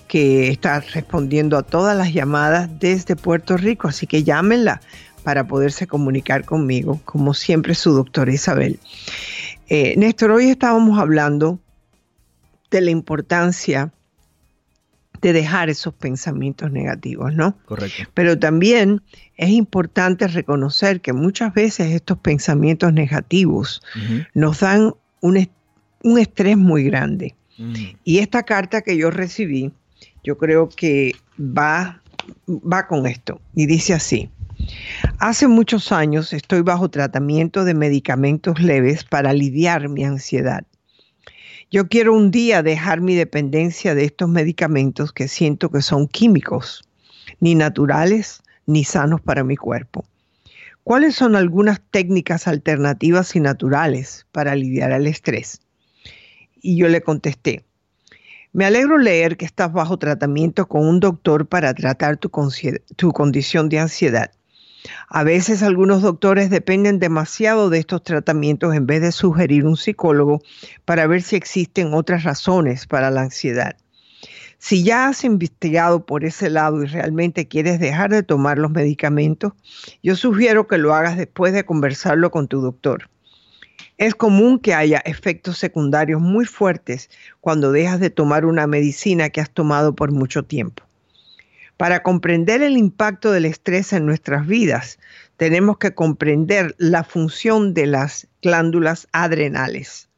[0.06, 4.82] que está respondiendo a todas las llamadas desde Puerto Rico, así que llámenla
[5.24, 8.78] para poderse comunicar conmigo, como siempre su doctora Isabel.
[9.68, 11.58] Eh, Néstor, hoy estábamos hablando
[12.70, 13.92] de la importancia
[15.24, 17.56] de dejar esos pensamientos negativos, ¿no?
[17.64, 18.02] Correcto.
[18.12, 19.00] Pero también
[19.38, 23.80] es importante reconocer que muchas veces estos pensamientos negativos
[24.34, 25.48] nos dan un,
[26.02, 27.34] un, estrés muy grande.
[27.56, 27.74] Mm.
[28.04, 29.72] Y esta carta que yo recibí,
[30.22, 32.02] yo creo que va,
[32.46, 33.40] va con esto.
[33.54, 34.28] Y dice así.
[35.18, 40.64] Hace muchos años estoy bajo tratamiento de medicamentos leves para aliviar mi ansiedad.
[41.70, 46.84] Yo quiero un día dejar mi dependencia de estos medicamentos que siento que son químicos,
[47.40, 50.04] ni naturales ni sanos para mi cuerpo.
[50.82, 55.60] ¿Cuáles son algunas técnicas alternativas y naturales para aliviar el estrés?
[56.60, 57.64] Y yo le contesté,
[58.52, 62.30] me alegro leer que estás bajo tratamiento con un doctor para tratar tu,
[62.94, 64.30] tu condición de ansiedad.
[65.08, 70.42] A veces algunos doctores dependen demasiado de estos tratamientos en vez de sugerir un psicólogo
[70.84, 73.76] para ver si existen otras razones para la ansiedad.
[74.58, 79.52] Si ya has investigado por ese lado y realmente quieres dejar de tomar los medicamentos,
[80.02, 83.10] yo sugiero que lo hagas después de conversarlo con tu doctor.
[83.98, 89.40] Es común que haya efectos secundarios muy fuertes cuando dejas de tomar una medicina que
[89.40, 90.82] has tomado por mucho tiempo.
[91.76, 94.98] Para comprender el impacto del estrés en nuestras vidas,
[95.36, 100.08] tenemos que comprender la función de las glándulas adrenales.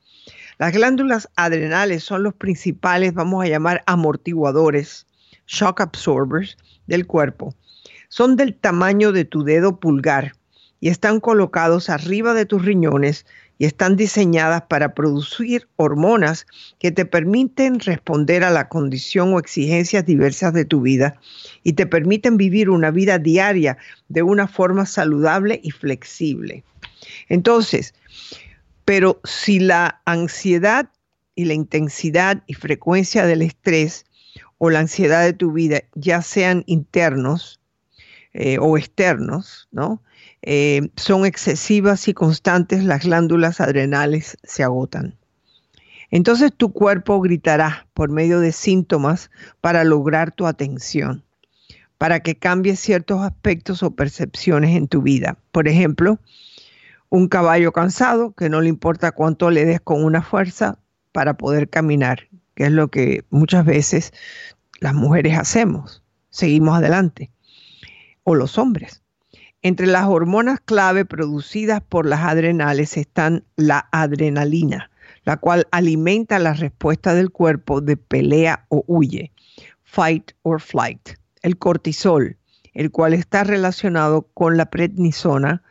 [0.58, 5.06] Las glándulas adrenales son los principales, vamos a llamar, amortiguadores,
[5.46, 7.54] shock absorbers del cuerpo.
[8.08, 10.34] Son del tamaño de tu dedo pulgar
[10.80, 13.26] y están colocados arriba de tus riñones
[13.58, 16.46] y están diseñadas para producir hormonas
[16.78, 21.20] que te permiten responder a la condición o exigencias diversas de tu vida
[21.62, 26.64] y te permiten vivir una vida diaria de una forma saludable y flexible.
[27.28, 27.94] Entonces,
[28.84, 30.90] pero si la ansiedad
[31.34, 34.06] y la intensidad y frecuencia del estrés
[34.58, 37.60] o la ansiedad de tu vida ya sean internos
[38.32, 40.02] eh, o externos, ¿no?
[40.48, 45.18] Eh, son excesivas y constantes, las glándulas adrenales se agotan.
[46.12, 49.28] Entonces tu cuerpo gritará por medio de síntomas
[49.60, 51.24] para lograr tu atención,
[51.98, 55.36] para que cambies ciertos aspectos o percepciones en tu vida.
[55.50, 56.20] Por ejemplo,
[57.08, 60.78] un caballo cansado que no le importa cuánto le des con una fuerza
[61.10, 64.12] para poder caminar, que es lo que muchas veces
[64.78, 66.04] las mujeres hacemos.
[66.30, 67.32] Seguimos adelante.
[68.22, 69.02] O los hombres.
[69.66, 74.92] Entre las hormonas clave producidas por las adrenales están la adrenalina,
[75.24, 79.32] la cual alimenta la respuesta del cuerpo de pelea o huye,
[79.82, 81.08] fight or flight.
[81.42, 82.36] El cortisol,
[82.74, 85.64] el cual está relacionado con la prednisona,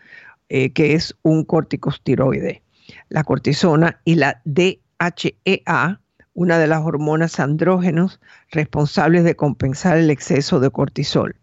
[0.50, 2.64] eh, que es un corticosteroide.
[3.08, 6.02] La cortisona y la DHEA,
[6.34, 8.20] una de las hormonas andrógenos
[8.52, 11.38] responsables de compensar el exceso de cortisol.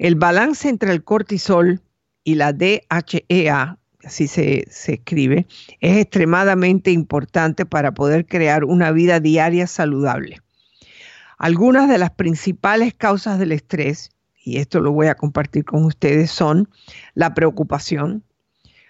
[0.00, 1.82] El balance entre el cortisol
[2.24, 5.46] y la DHEA, así se, se, escribe,
[5.80, 10.40] es extremadamente importante para poder crear una vida diaria saludable.
[11.36, 14.08] Algunas de las principales causas del estrés,
[14.42, 16.70] y esto lo voy a compartir con ustedes, son
[17.12, 18.24] la preocupación,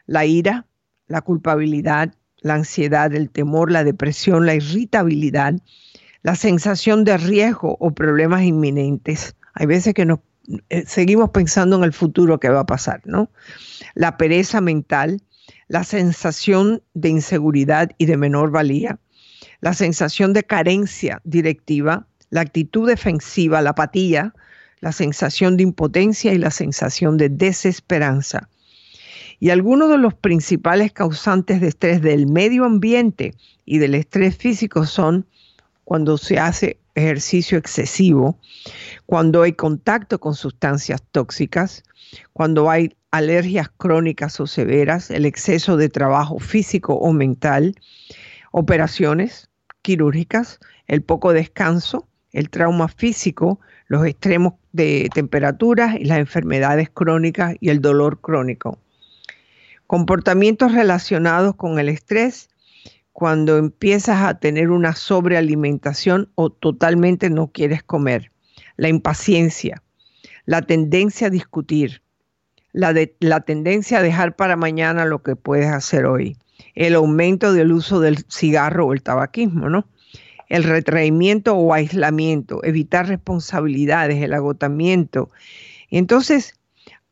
[0.06, 0.68] la ira,
[1.08, 5.54] la culpabilidad, la ansiedad, el temor, la depresión, la irritabilidad,
[6.22, 9.34] la sensación de riesgo o problemas inminentes.
[9.54, 10.20] Hay veces que nos
[10.86, 13.30] seguimos pensando en el futuro que va a pasar, ¿no?
[13.94, 15.22] La pereza mental,
[15.68, 18.98] la sensación de inseguridad y de menor valía,
[19.60, 24.34] la sensación de carencia directiva, la actitud defensiva, la apatía,
[24.80, 28.48] la sensación de impotencia y la sensación de desesperanza.
[29.38, 34.84] Y algunos de los principales causantes de estrés del medio ambiente y del estrés físico
[34.86, 35.26] son
[35.90, 38.38] cuando se hace ejercicio excesivo,
[39.06, 41.82] cuando hay contacto con sustancias tóxicas,
[42.32, 47.74] cuando hay alergias crónicas o severas, el exceso de trabajo físico o mental,
[48.52, 49.50] operaciones
[49.82, 57.56] quirúrgicas, el poco descanso, el trauma físico, los extremos de temperaturas y las enfermedades crónicas
[57.58, 58.78] y el dolor crónico.
[59.88, 62.49] Comportamientos relacionados con el estrés
[63.12, 68.30] cuando empiezas a tener una sobrealimentación o totalmente no quieres comer
[68.76, 69.82] la impaciencia,
[70.46, 72.02] la tendencia a discutir,
[72.72, 76.36] la, de, la tendencia a dejar para mañana lo que puedes hacer hoy,
[76.74, 79.86] el aumento del uso del cigarro o el tabaquismo, ¿no?
[80.48, 85.30] El retraimiento o aislamiento, evitar responsabilidades, el agotamiento.
[85.90, 86.54] Entonces,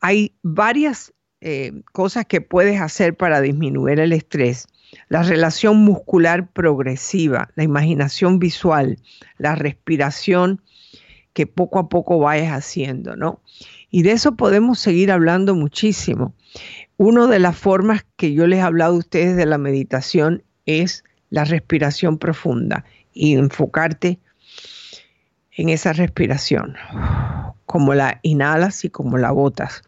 [0.00, 4.66] hay varias eh, cosas que puedes hacer para disminuir el estrés.
[5.08, 8.98] La relación muscular progresiva, la imaginación visual,
[9.38, 10.62] la respiración
[11.32, 13.40] que poco a poco vayas haciendo, ¿no?
[13.90, 16.34] Y de eso podemos seguir hablando muchísimo.
[16.96, 21.04] Una de las formas que yo les he hablado a ustedes de la meditación es
[21.30, 24.18] la respiración profunda y enfocarte
[25.52, 26.76] en esa respiración,
[27.66, 29.82] como la inhalas y como la botas.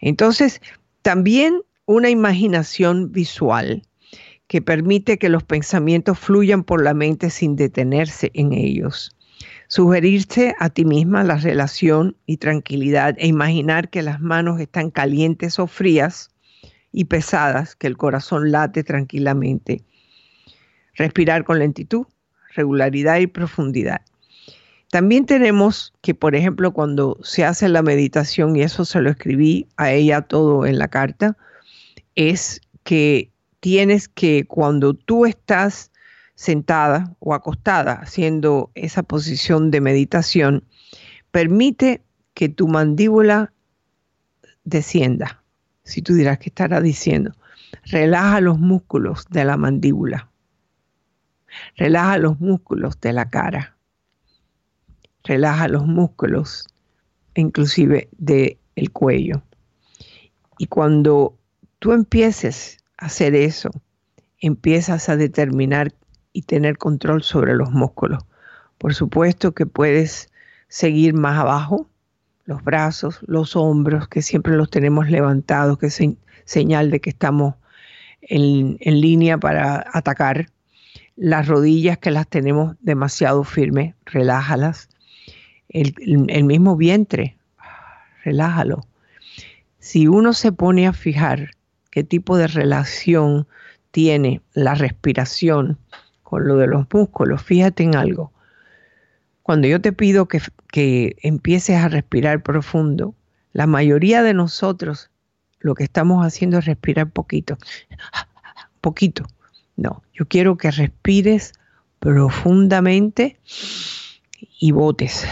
[0.00, 0.60] Entonces,
[1.02, 3.82] también una imaginación visual
[4.52, 9.16] que permite que los pensamientos fluyan por la mente sin detenerse en ellos.
[9.66, 15.58] Sugerirse a ti misma la relación y tranquilidad e imaginar que las manos están calientes
[15.58, 16.28] o frías
[16.92, 19.84] y pesadas, que el corazón late tranquilamente.
[20.96, 22.04] Respirar con lentitud,
[22.54, 24.02] regularidad y profundidad.
[24.90, 29.66] También tenemos que, por ejemplo, cuando se hace la meditación, y eso se lo escribí
[29.78, 31.38] a ella todo en la carta,
[32.14, 33.32] es que
[33.62, 35.92] tienes que cuando tú estás
[36.34, 40.64] sentada o acostada haciendo esa posición de meditación,
[41.30, 42.02] permite
[42.34, 43.52] que tu mandíbula
[44.64, 45.44] descienda.
[45.84, 47.36] Si tú dirás que estará diciendo,
[47.84, 50.28] relaja los músculos de la mandíbula,
[51.76, 53.76] relaja los músculos de la cara,
[55.22, 56.66] relaja los músculos,
[57.36, 59.40] inclusive del el cuello.
[60.58, 61.38] Y cuando
[61.78, 63.70] tú empieces hacer eso,
[64.40, 65.92] empiezas a determinar
[66.32, 68.24] y tener control sobre los músculos.
[68.78, 70.30] Por supuesto que puedes
[70.68, 71.88] seguir más abajo,
[72.44, 76.00] los brazos, los hombros, que siempre los tenemos levantados, que es
[76.44, 77.54] señal de que estamos
[78.22, 80.46] en, línea para atacar.
[81.16, 84.88] Las rodillas que las tenemos demasiado firmes, relájalas.
[85.68, 85.94] El,
[86.28, 87.36] el mismo vientre,
[88.24, 88.86] relájalo.
[89.78, 91.50] Si uno se pone a fijar
[91.92, 93.46] qué tipo de relación
[93.92, 95.78] tiene la respiración
[96.22, 98.32] con lo de los músculos, fíjate en algo.
[99.42, 103.14] Cuando yo te pido que, que empieces a respirar profundo,
[103.52, 105.10] la mayoría de nosotros
[105.60, 107.58] lo que estamos haciendo es respirar poquito,
[108.80, 109.26] poquito.
[109.76, 111.52] No, yo quiero que respires
[111.98, 113.38] profundamente
[114.58, 115.26] y botes.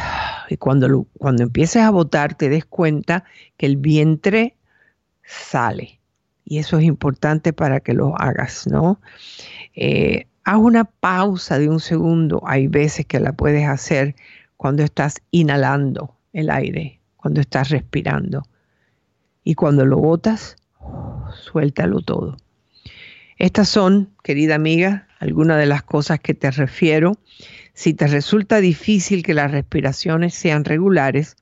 [0.50, 3.24] Y cuando, cuando empieces a botar, te des cuenta
[3.56, 4.56] que el vientre
[5.24, 5.99] sale.
[6.44, 9.00] Y eso es importante para que lo hagas, ¿no?
[9.74, 12.42] Eh, haz una pausa de un segundo.
[12.46, 14.16] Hay veces que la puedes hacer
[14.56, 18.42] cuando estás inhalando el aire, cuando estás respirando.
[19.44, 20.56] Y cuando lo botas,
[21.32, 22.36] suéltalo todo.
[23.38, 27.16] Estas son, querida amiga, algunas de las cosas que te refiero.
[27.72, 31.36] Si te resulta difícil que las respiraciones sean regulares,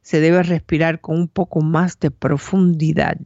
[0.00, 3.18] se debe respirar con un poco más de profundidad,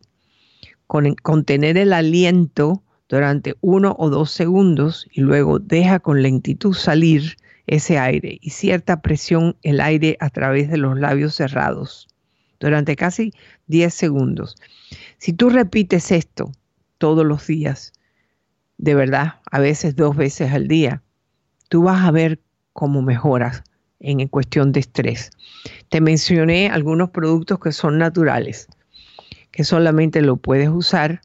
[0.89, 7.37] con contener el aliento durante uno o dos segundos y luego deja con lentitud salir
[7.67, 12.09] ese aire y cierta presión el aire a través de los labios cerrados
[12.59, 13.33] durante casi
[13.67, 14.57] 10 segundos.
[15.19, 16.51] Si tú repites esto
[16.97, 17.93] todos los días,
[18.79, 21.03] de verdad, a veces dos veces al día,
[21.69, 22.41] tú vas a ver
[22.73, 23.63] cómo mejoras
[24.01, 25.31] en cuestión de estrés.
[25.91, 28.69] Te mencioné algunos productos que son naturales,
[29.59, 31.21] que solamente lo puedes usar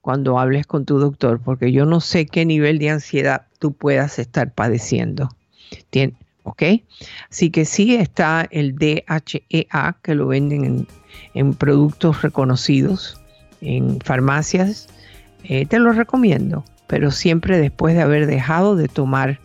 [0.00, 4.18] cuando hables con tu doctor, porque yo no sé qué nivel de ansiedad tú puedas
[4.18, 5.28] estar padeciendo.
[6.42, 6.62] ¿Ok?
[7.30, 10.88] Así que sí está el DHEA, que lo venden
[11.34, 13.20] en, productos reconocidos,
[13.60, 14.88] en farmacias.
[15.44, 19.38] Eh, te lo recomiendo, pero siempre después de haber dejado de tomar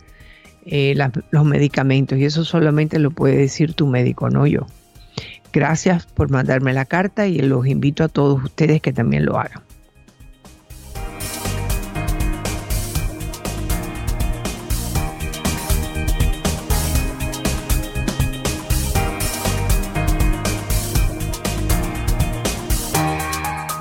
[0.66, 0.96] eh,
[1.30, 2.18] los medicamentos.
[2.18, 4.66] Y eso solamente lo puede decir tu médico, no yo.
[5.52, 9.62] Gracias por mandarme la carta y los invito a todos ustedes que también lo hagan.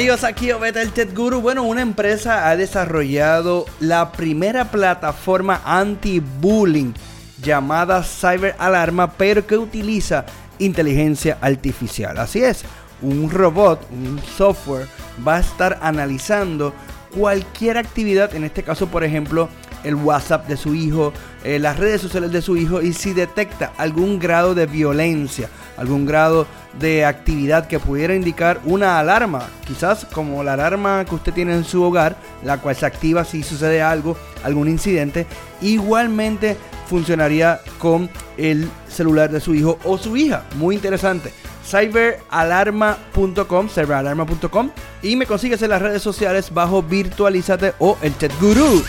[0.01, 1.42] Amigos, aquí Obeta el Ted Guru.
[1.42, 6.94] Bueno, una empresa ha desarrollado la primera plataforma anti-bullying
[7.42, 10.24] llamada Cyber Alarma, pero que utiliza
[10.59, 12.16] inteligencia artificial.
[12.16, 12.64] Así es,
[13.03, 14.86] un robot, un software,
[15.26, 16.72] va a estar analizando
[17.14, 19.51] cualquier actividad, en este caso por ejemplo
[19.84, 21.12] el WhatsApp de su hijo,
[21.44, 25.51] eh, las redes sociales de su hijo y si detecta algún grado de violencia,
[25.81, 26.47] algún grado
[26.78, 31.64] de actividad que pudiera indicar una alarma, quizás como la alarma que usted tiene en
[31.64, 35.26] su hogar, la cual se activa si sucede algo, algún incidente,
[35.61, 36.57] igualmente
[36.87, 40.45] funcionaría con el celular de su hijo o su hija.
[40.57, 41.33] Muy interesante
[41.70, 44.70] cyberalarma.com, cyberalarma.com
[45.02, 48.82] y me consigues en las redes sociales bajo Virtualízate o el Chat Guru.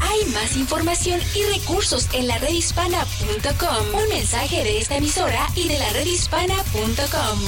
[0.00, 4.02] Hay más información y recursos en la redhispana.com.
[4.02, 7.38] Un mensaje de esta emisora y de la redhispana.com.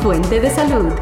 [0.00, 0.92] Fuente de salud.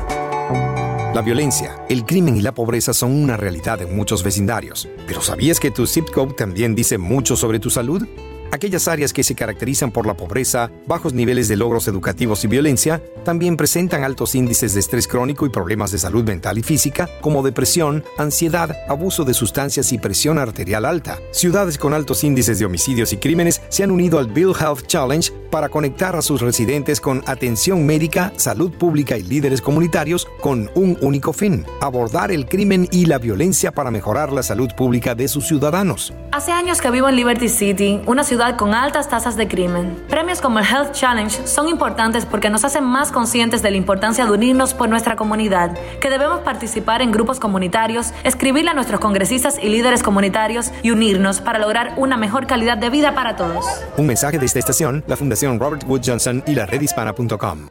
[1.14, 4.88] La violencia, el crimen y la pobreza son una realidad en muchos vecindarios.
[5.07, 8.07] Pero ¿sabías que tu zip code también dice mucho sobre tu salud?
[8.51, 13.03] Aquellas áreas que se caracterizan por la pobreza, bajos niveles de logros educativos y violencia,
[13.24, 17.42] también presentan altos índices de estrés crónico y problemas de salud mental y física, como
[17.42, 21.18] depresión, ansiedad, abuso de sustancias y presión arterial alta.
[21.30, 25.30] Ciudades con altos índices de homicidios y crímenes se han unido al Bill Health Challenge
[25.51, 30.99] para conectar a sus residentes con atención médica, salud pública y líderes comunitarios con un
[31.01, 35.46] único fin, abordar el crimen y la violencia para mejorar la salud pública de sus
[35.46, 36.12] ciudadanos.
[36.32, 39.96] Hace años que vivo en Liberty City, una ciudad con altas tasas de crimen.
[40.09, 44.26] Premios como el Health Challenge son importantes porque nos hacen más conscientes de la importancia
[44.26, 49.59] de unirnos por nuestra comunidad, que debemos participar en grupos comunitarios, escribirle a nuestros congresistas
[49.62, 53.64] y líderes comunitarios y unirnos para lograr una mejor calidad de vida para todos.
[53.96, 57.68] Un mensaje de esta estación, la Fundación Robert Wood Johnson y la redhispana.com.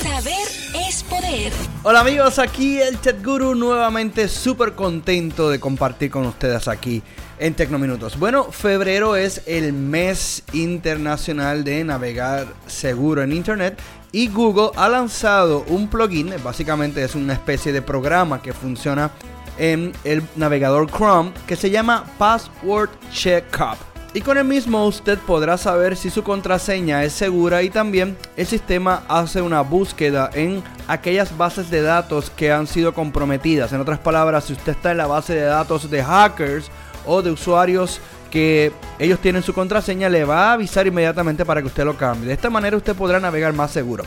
[0.00, 0.46] Saber
[0.86, 1.52] es poder.
[1.82, 7.02] Hola amigos, aquí el Chat Guru nuevamente súper contento de compartir con ustedes aquí
[7.38, 8.18] en Tecnominutos.
[8.18, 13.80] Bueno, febrero es el mes internacional de navegar seguro en Internet
[14.12, 19.10] y Google ha lanzado un plugin, básicamente es una especie de programa que funciona
[19.58, 23.89] en el navegador Chrome que se llama Password Checkup.
[24.12, 28.46] Y con el mismo usted podrá saber si su contraseña es segura y también el
[28.46, 33.72] sistema hace una búsqueda en aquellas bases de datos que han sido comprometidas.
[33.72, 36.70] En otras palabras, si usted está en la base de datos de hackers
[37.06, 38.00] o de usuarios
[38.32, 42.26] que ellos tienen su contraseña, le va a avisar inmediatamente para que usted lo cambie.
[42.26, 44.04] De esta manera usted podrá navegar más seguro.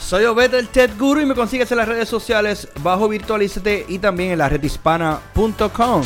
[0.00, 3.98] Soy Obed del Ted Guru y me consigues en las redes sociales bajo Virtualízate y
[3.98, 6.02] también en la redhispana.com.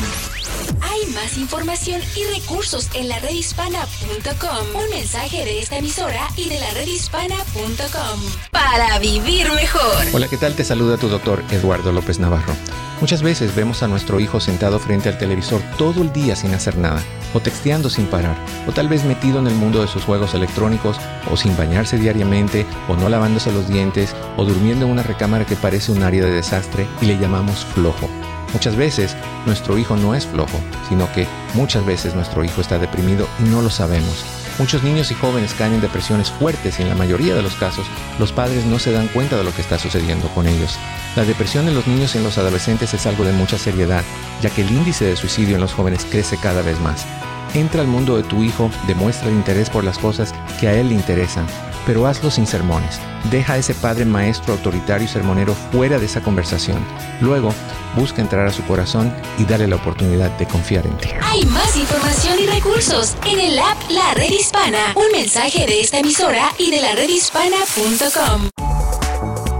[0.81, 4.81] Hay más información y recursos en la redhispana.com.
[4.83, 8.19] Un mensaje de esta emisora y de la redhispana.com.
[8.51, 10.05] Para vivir mejor.
[10.13, 10.55] Hola, ¿qué tal?
[10.55, 12.53] Te saluda tu doctor Eduardo López Navarro.
[12.99, 16.77] Muchas veces vemos a nuestro hijo sentado frente al televisor todo el día sin hacer
[16.77, 17.03] nada,
[17.33, 18.35] o texteando sin parar,
[18.67, 20.97] o tal vez metido en el mundo de sus juegos electrónicos,
[21.31, 25.55] o sin bañarse diariamente, o no lavándose los dientes, o durmiendo en una recámara que
[25.55, 28.09] parece un área de desastre y le llamamos flojo.
[28.53, 33.27] Muchas veces nuestro hijo no es flojo, sino que muchas veces nuestro hijo está deprimido
[33.39, 34.25] y no lo sabemos.
[34.59, 37.85] Muchos niños y jóvenes caen en depresiones fuertes y en la mayoría de los casos
[38.17, 40.77] los padres no se dan cuenta de lo que está sucediendo con ellos.
[41.15, 44.03] La depresión en los niños y en los adolescentes es algo de mucha seriedad,
[44.41, 47.05] ya que el índice de suicidio en los jóvenes crece cada vez más.
[47.53, 50.89] Entra al mundo de tu hijo, demuestra el interés por las cosas que a él
[50.89, 51.45] le interesan,
[51.87, 52.99] pero hazlo sin sermones.
[53.31, 56.85] Deja a ese padre maestro autoritario y sermonero fuera de esa conversación.
[57.21, 57.53] Luego,
[57.95, 61.09] busca entrar a su corazón y dale la oportunidad de confiar en ti.
[61.23, 64.93] Hay más información y recursos en el app La Red Hispana.
[64.95, 68.49] Un mensaje de esta emisora y de la redhispana.com.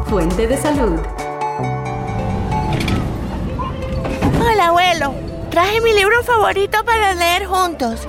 [0.10, 1.00] Fuente de salud.
[4.42, 5.16] Hola, abuelo.
[5.50, 8.02] Traje mi libro favorito para leer juntos.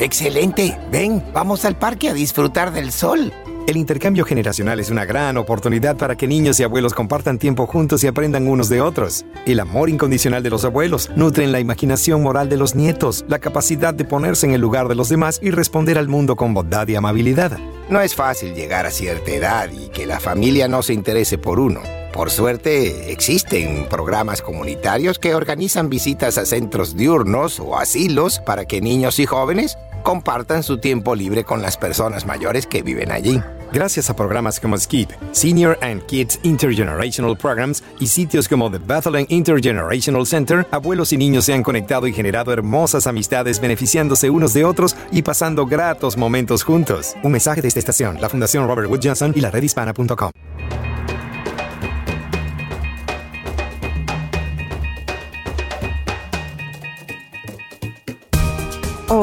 [0.00, 0.78] Excelente.
[0.90, 3.32] Ven, vamos al parque a disfrutar del sol.
[3.68, 8.02] El intercambio generacional es una gran oportunidad para que niños y abuelos compartan tiempo juntos
[8.02, 9.26] y aprendan unos de otros.
[9.44, 13.92] El amor incondicional de los abuelos nutren la imaginación moral de los nietos, la capacidad
[13.92, 16.96] de ponerse en el lugar de los demás y responder al mundo con bondad y
[16.96, 17.58] amabilidad.
[17.90, 21.60] No es fácil llegar a cierta edad y que la familia no se interese por
[21.60, 21.82] uno.
[22.14, 28.80] Por suerte, existen programas comunitarios que organizan visitas a centros diurnos o asilos para que
[28.80, 33.40] niños y jóvenes compartan su tiempo libre con las personas mayores que viven allí.
[33.72, 39.26] Gracias a programas como Skip, Senior and Kids Intergenerational Programs y sitios como The Bethlehem
[39.28, 44.64] Intergenerational Center, abuelos y niños se han conectado y generado hermosas amistades beneficiándose unos de
[44.64, 47.14] otros y pasando gratos momentos juntos.
[47.22, 50.30] Un mensaje de esta estación, la Fundación Robert Wood Johnson y la redhispana.com.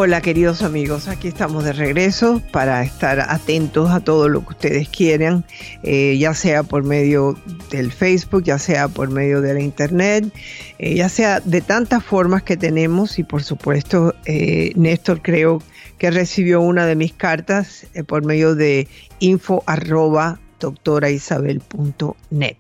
[0.06, 4.88] Hola queridos amigos, aquí estamos de regreso para estar atentos a todo lo que ustedes
[4.88, 5.46] quieran,
[5.82, 7.36] eh, ya sea por medio
[7.72, 10.32] del Facebook, ya sea por medio de la internet,
[10.78, 15.64] eh, ya sea de tantas formas que tenemos y por supuesto eh, Néstor creo
[15.98, 18.88] que recibió una de mis cartas por medio de
[19.18, 22.58] info arroba doctoraisabel.net.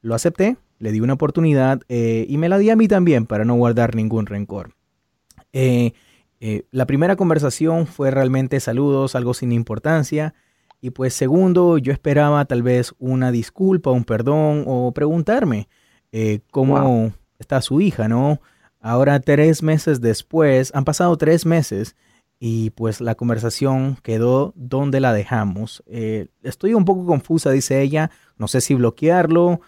[0.00, 3.56] Lo acepté, le di una oportunidad y me la di a mí también para no
[3.56, 4.74] guardar ningún rencor.
[5.52, 5.92] Eh,
[6.70, 10.34] la primera conversación fue realmente saludos, algo sin importancia.
[10.80, 15.68] Y pues segundo, yo esperaba tal vez una disculpa, un perdón o preguntarme
[16.10, 18.40] eh, cómo está su hija, ¿no?
[18.80, 21.94] Ahora tres meses después, han pasado tres meses
[22.40, 25.84] y pues la conversación quedó donde la dejamos.
[25.86, 29.60] Eh, estoy un poco confusa, dice ella, no sé si bloquearlo,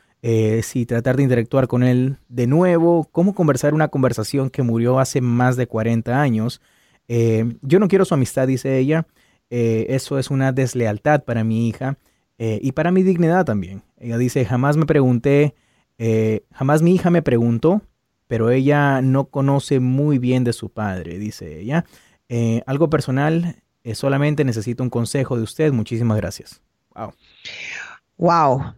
[0.63, 5.21] si tratar de interactuar con él de nuevo, cómo conversar una conversación que murió hace
[5.21, 6.63] más de 40 años.
[7.09, 9.07] Eh, yo no quiero su amistad, dice ella.
[9.51, 11.99] Eh, eso es una deslealtad para mi hija
[12.39, 13.83] eh, y para mi dignidad también.
[13.99, 15.55] Ella dice, jamás me pregunté,
[16.53, 17.83] jamás mi hija me preguntó,
[18.27, 21.85] pero ella no conoce muy bien de su padre, dice ella.
[22.67, 23.63] algo personal,
[23.93, 25.73] solamente necesito un consejo de usted.
[25.73, 26.61] Muchísimas gracias.
[26.95, 27.13] Wow.
[28.17, 28.75] Wow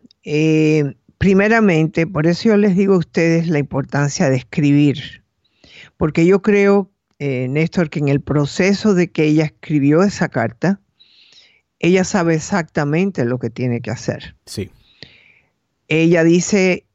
[1.18, 5.24] primeramente, por eso yo les digo a ustedes la importancia de escribir,
[5.96, 10.80] porque yo creo, eh, Néstor, que en el proceso de que ella escribió esa carta,
[11.78, 14.36] ella sabe exactamente lo que tiene que hacer.
[14.46, 14.70] Sí.
[15.88, 16.86] Ella dice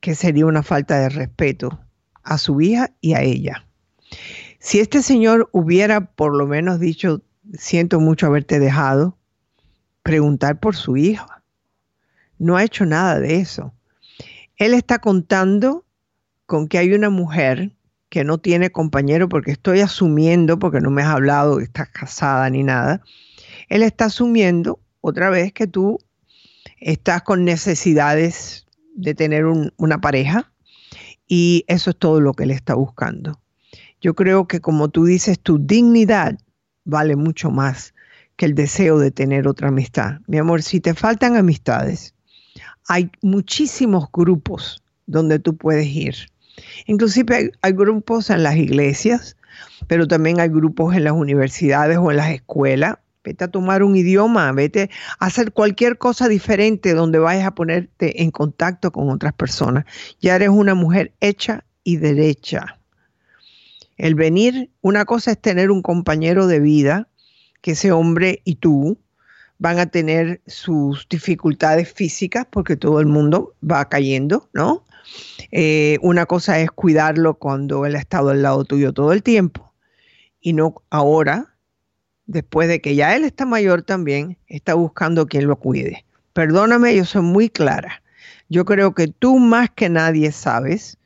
[0.00, 1.80] que sería una falta de respeto
[2.22, 3.66] a su hija y a ella.
[4.58, 7.22] Si este señor hubiera por lo menos dicho,
[7.54, 9.16] siento mucho haberte dejado,
[10.02, 11.36] preguntar por su hija
[12.38, 13.72] no ha hecho nada de eso.
[14.56, 15.84] Él está contando
[16.46, 17.72] con que hay una mujer
[18.08, 22.48] que no tiene compañero, porque estoy asumiendo, porque no me has hablado que estás casada
[22.48, 23.02] ni nada,
[23.68, 25.98] él está asumiendo otra vez que tú
[26.80, 30.52] estás con necesidades de tener una pareja
[31.26, 33.40] y eso es todo lo que él está buscando.
[34.00, 36.38] Yo creo que como tú dices, tu dignidad
[36.84, 37.92] vale mucho más
[38.36, 40.20] que el deseo de tener otra amistad.
[40.26, 42.14] Mi amor, si te faltan amistades,
[42.88, 46.14] hay muchísimos grupos donde tú puedes ir.
[46.86, 49.36] Inclusive hay, grupos en las iglesias,
[49.86, 52.96] pero también hay grupos en las universidades o en las escuelas.
[53.24, 58.22] Vete a tomar un idioma, vete a hacer cualquier cosa diferente donde vayas a ponerte
[58.22, 59.84] en contacto con otras personas.
[60.20, 62.78] Ya eres una mujer hecha y derecha.
[63.96, 67.08] El venir, una cosa es tener un compañero de vida,
[67.62, 68.98] que ese hombre y tú,
[69.58, 74.84] van a tener sus dificultades físicas porque todo el mundo va cayendo, ¿no?
[75.52, 79.72] Eh, una cosa es cuidarlo cuando él ha estado al lado tuyo todo el tiempo
[80.40, 81.56] y no ahora,
[82.26, 86.04] después de que ya él está mayor también, está buscando quien lo cuide.
[86.32, 88.02] Perdóname, yo soy muy clara.
[88.48, 90.98] Yo creo que tú más que nadie sabes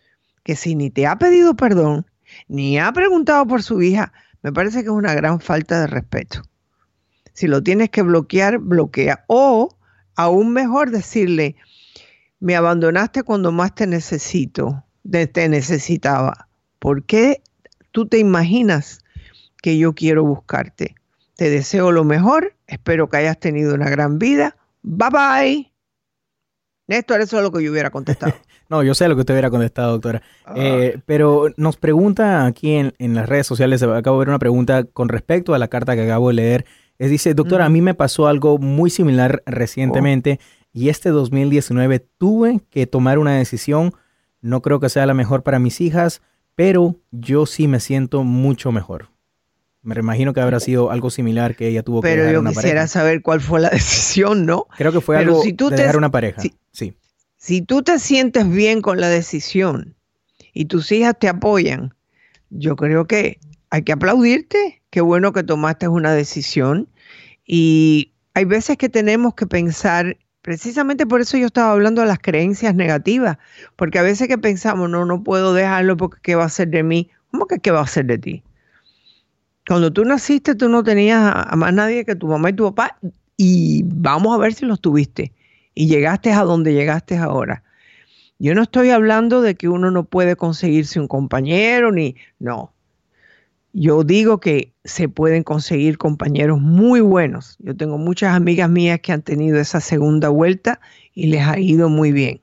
[0.43, 2.07] que si ni te ha pedido perdón,
[2.49, 6.43] ni ha preguntado por su hija, me parece que es una gran falta de respeto.
[7.33, 9.25] Si lo tienes que bloquear, bloquea.
[9.27, 9.77] O
[10.17, 11.57] aún mejor decirle,
[12.41, 16.49] me abandonaste cuando más te necesito, te necesitaba.
[16.79, 17.43] ¿Por qué
[17.93, 19.01] tú te imaginas
[19.63, 20.95] que yo quiero buscarte?
[21.37, 24.57] Te deseo lo mejor, espero que hayas tenido una gran vida.
[24.83, 25.73] Bye bye.
[26.87, 28.35] Néstor, eso es lo que yo hubiera contestado.
[28.69, 30.23] no, yo sé lo que usted hubiera contestado, doctora.
[30.45, 30.55] Ah.
[30.57, 34.85] Eh, pero nos pregunta aquí en, en, las redes sociales, acabo de ver una pregunta
[34.85, 36.67] con respecto a la carta que acabo de leer
[37.01, 40.39] es dice, doctora, a mí me pasó algo muy similar recientemente
[40.73, 43.93] y este 2019 tuve que tomar una decisión.
[44.41, 46.23] No creo que sea la mejor para mis hijas,
[46.55, 49.09] pero yo sí me siento mucho mejor.
[49.83, 52.87] Me imagino que habrá sido algo similar que ella tuvo que Pero yo quisiera pareja.
[52.87, 54.67] saber cuál fue la decisión, ¿no?
[54.77, 56.43] Creo que fue Pero algo si tú de te- dejar una pareja.
[56.43, 56.95] si- sí.
[57.39, 59.97] Si tú te sientes bien con la decisión
[60.53, 61.95] y tus hijas te apoyan,
[62.51, 63.39] yo creo que
[63.71, 64.83] hay que aplaudirte.
[64.91, 66.89] Qué bueno que tomaste una decisión.
[67.47, 72.19] Y hay veces que tenemos que pensar, precisamente por eso yo estaba hablando de las
[72.19, 73.39] creencias negativas,
[73.77, 76.83] porque a veces que pensamos, no, no puedo dejarlo porque ¿qué va a hacer de
[76.83, 77.11] mí?
[77.31, 78.43] ¿Cómo que qué va a hacer de ti?
[79.67, 82.99] Cuando tú naciste, tú no tenías a más nadie que tu mamá y tu papá,
[83.37, 85.33] y vamos a ver si los tuviste.
[85.75, 87.63] Y llegaste a donde llegaste ahora.
[88.39, 92.17] Yo no estoy hablando de que uno no puede conseguirse un compañero, ni.
[92.39, 92.73] No.
[93.73, 97.57] Yo digo que se pueden conseguir compañeros muy buenos.
[97.61, 100.81] Yo tengo muchas amigas mías que han tenido esa segunda vuelta
[101.15, 102.41] y les ha ido muy bien.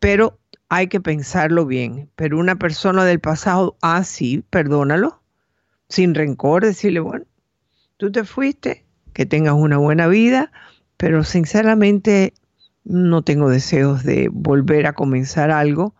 [0.00, 0.38] Pero
[0.68, 2.08] hay que pensarlo bien.
[2.16, 4.02] Pero una persona del pasado, ah,
[4.50, 5.20] perdónalo,
[5.88, 7.26] sin rencor, decirle, bueno,
[7.96, 10.50] tú te fuiste, que tengas una buena vida,
[10.96, 12.32] pero sinceramente
[12.84, 15.94] no tengo deseos de volver a comenzar algo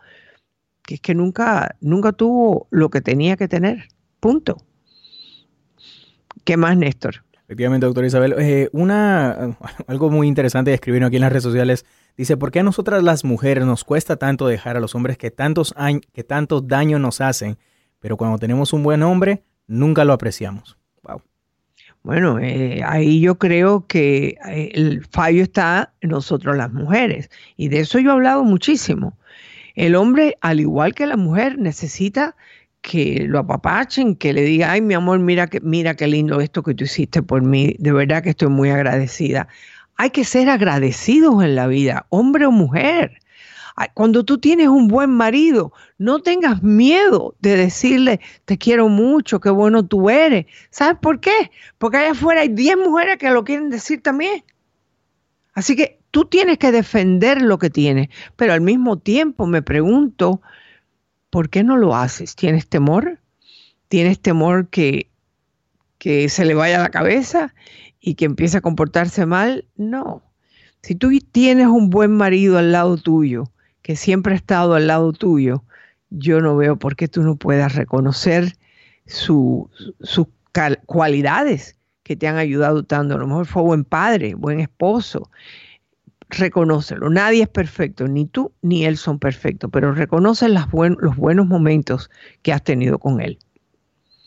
[0.83, 3.89] que es que nunca, nunca tuvo lo que tenía que tener.
[4.21, 4.59] Punto.
[6.45, 7.25] ¿Qué más, Néstor?
[7.45, 8.35] Efectivamente, doctora Isabel.
[8.39, 9.57] Eh, una,
[9.89, 11.85] algo muy interesante que escribieron aquí en las redes sociales.
[12.17, 15.31] Dice, ¿por qué a nosotras las mujeres nos cuesta tanto dejar a los hombres que
[15.31, 15.75] tantos,
[16.13, 17.59] que tantos daño nos hacen,
[17.99, 20.79] pero cuando tenemos un buen hombre, nunca lo apreciamos?
[21.03, 21.23] Wow.
[22.03, 27.31] Bueno, eh, ahí yo creo que eh, el fallo está en nosotros las mujeres.
[27.57, 29.19] Y de eso yo he hablado muchísimo.
[29.75, 32.37] El hombre, al igual que la mujer, necesita
[32.83, 36.63] que lo apapachen, que le diga, ay, mi amor, mira que, mira qué lindo esto
[36.63, 37.77] que tú hiciste por mí.
[37.79, 39.49] De verdad que estoy muy agradecida.
[39.97, 43.21] Hay que ser agradecidos en la vida, hombre o mujer.
[43.95, 49.51] Cuando tú tienes un buen marido, no tengas miedo de decirle, te quiero mucho, qué
[49.51, 50.47] bueno tú eres.
[50.71, 51.51] ¿Sabes por qué?
[51.79, 54.45] Porque allá afuera hay 10 mujeres que lo quieren decir también.
[55.55, 60.43] Así que tú tienes que defender lo que tienes, pero al mismo tiempo me pregunto,
[61.31, 62.35] ¿por qué no lo haces?
[62.37, 63.19] ¿Tienes temor?
[63.89, 65.11] ¿Tienes temor que,
[65.99, 67.55] que se le vaya la cabeza
[68.01, 69.67] y que empiece a comportarse mal?
[69.77, 70.23] No.
[70.83, 73.45] Si tú tienes un buen marido al lado tuyo,
[73.83, 75.65] que siempre ha estado al lado tuyo,
[76.11, 78.55] yo no veo por qué tú no puedas reconocer
[79.07, 79.71] su-
[80.01, 80.27] sus
[80.87, 83.15] cualidades que te han ayudado tanto.
[83.15, 85.31] A lo mejor fue buen padre, buen esposo.
[86.31, 87.11] Reconócelo.
[87.11, 91.47] Nadie es perfecto, ni tú ni él son perfectos, pero reconoce las buen- los buenos
[91.47, 92.11] momentos
[92.43, 93.39] que has tenido con él.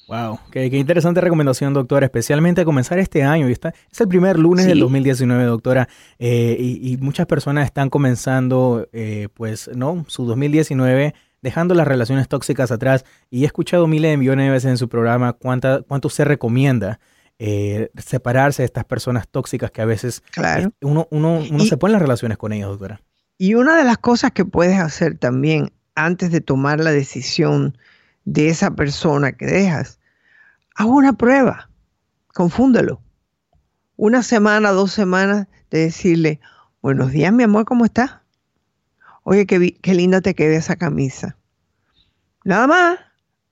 [0.09, 3.47] Wow, qué, qué interesante recomendación, doctora, especialmente a comenzar este año.
[3.47, 4.81] Y está, es el primer lunes del Sí.
[4.81, 5.87] 2019, doctora,
[6.19, 10.03] eh, y, y muchas personas están comenzando, eh, pues, ¿no?
[10.09, 13.05] Su 2019 dejando las relaciones tóxicas atrás.
[13.29, 16.99] Y he escuchado miles de millones de veces en su programa cuánta, cuánto se recomienda
[17.45, 20.69] eh, separarse de estas personas tóxicas que a veces Claro.
[20.69, 23.01] eh, uno, uno, uno Y- se pone en las relaciones con ellos, doctora.
[23.37, 27.77] Y una de las cosas que puedes hacer también antes de tomar la decisión
[28.23, 29.99] de esa persona que dejas,
[30.75, 31.69] haz una prueba,
[32.33, 33.01] confúndelo.
[33.97, 36.39] Una semana, dos semanas de decirle,
[36.81, 38.11] buenos días mi amor, ¿cómo estás?
[39.23, 41.35] Oye, qué, qué linda te queda esa camisa.
[42.45, 42.99] Nada más,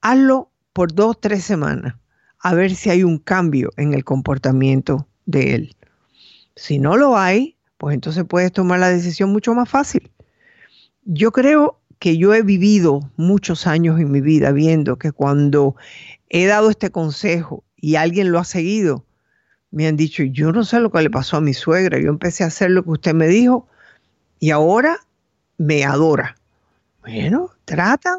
[0.02, 1.96] hazlo por dos, tres semanas,
[2.42, 5.76] a ver si hay un cambio en el comportamiento de él.
[6.56, 10.12] Si no lo hay, pues entonces puedes tomar la decisión mucho más fácil.
[11.04, 15.76] Yo creo que yo he vivido muchos años en mi vida viendo que cuando
[16.30, 19.06] he dado este consejo y alguien lo ha seguido,
[19.70, 22.44] me han dicho, yo no sé lo que le pasó a mi suegra, yo empecé
[22.44, 23.68] a hacer lo que usted me dijo
[24.39, 24.98] y ahora
[25.58, 26.36] me adora.
[27.02, 28.18] Bueno, trata.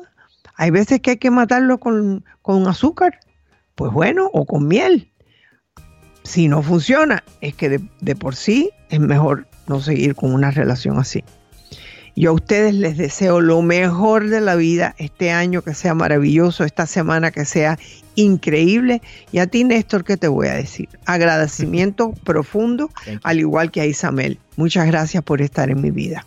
[0.55, 3.19] Hay veces que hay que matarlo con, con azúcar,
[3.75, 5.11] pues bueno, o con miel.
[6.25, 10.51] Si no funciona, es que de, de por sí es mejor no seguir con una
[10.51, 11.25] relación así.
[12.15, 16.65] Yo a ustedes les deseo lo mejor de la vida, este año que sea maravilloso,
[16.65, 17.79] esta semana que sea
[18.17, 19.01] increíble.
[19.33, 20.91] Y a ti, Néstor, ¿qué te voy a decir?
[21.07, 22.91] Agradecimiento profundo,
[23.23, 24.39] al igual que a Isabel.
[24.57, 26.27] Muchas gracias por estar en mi vida.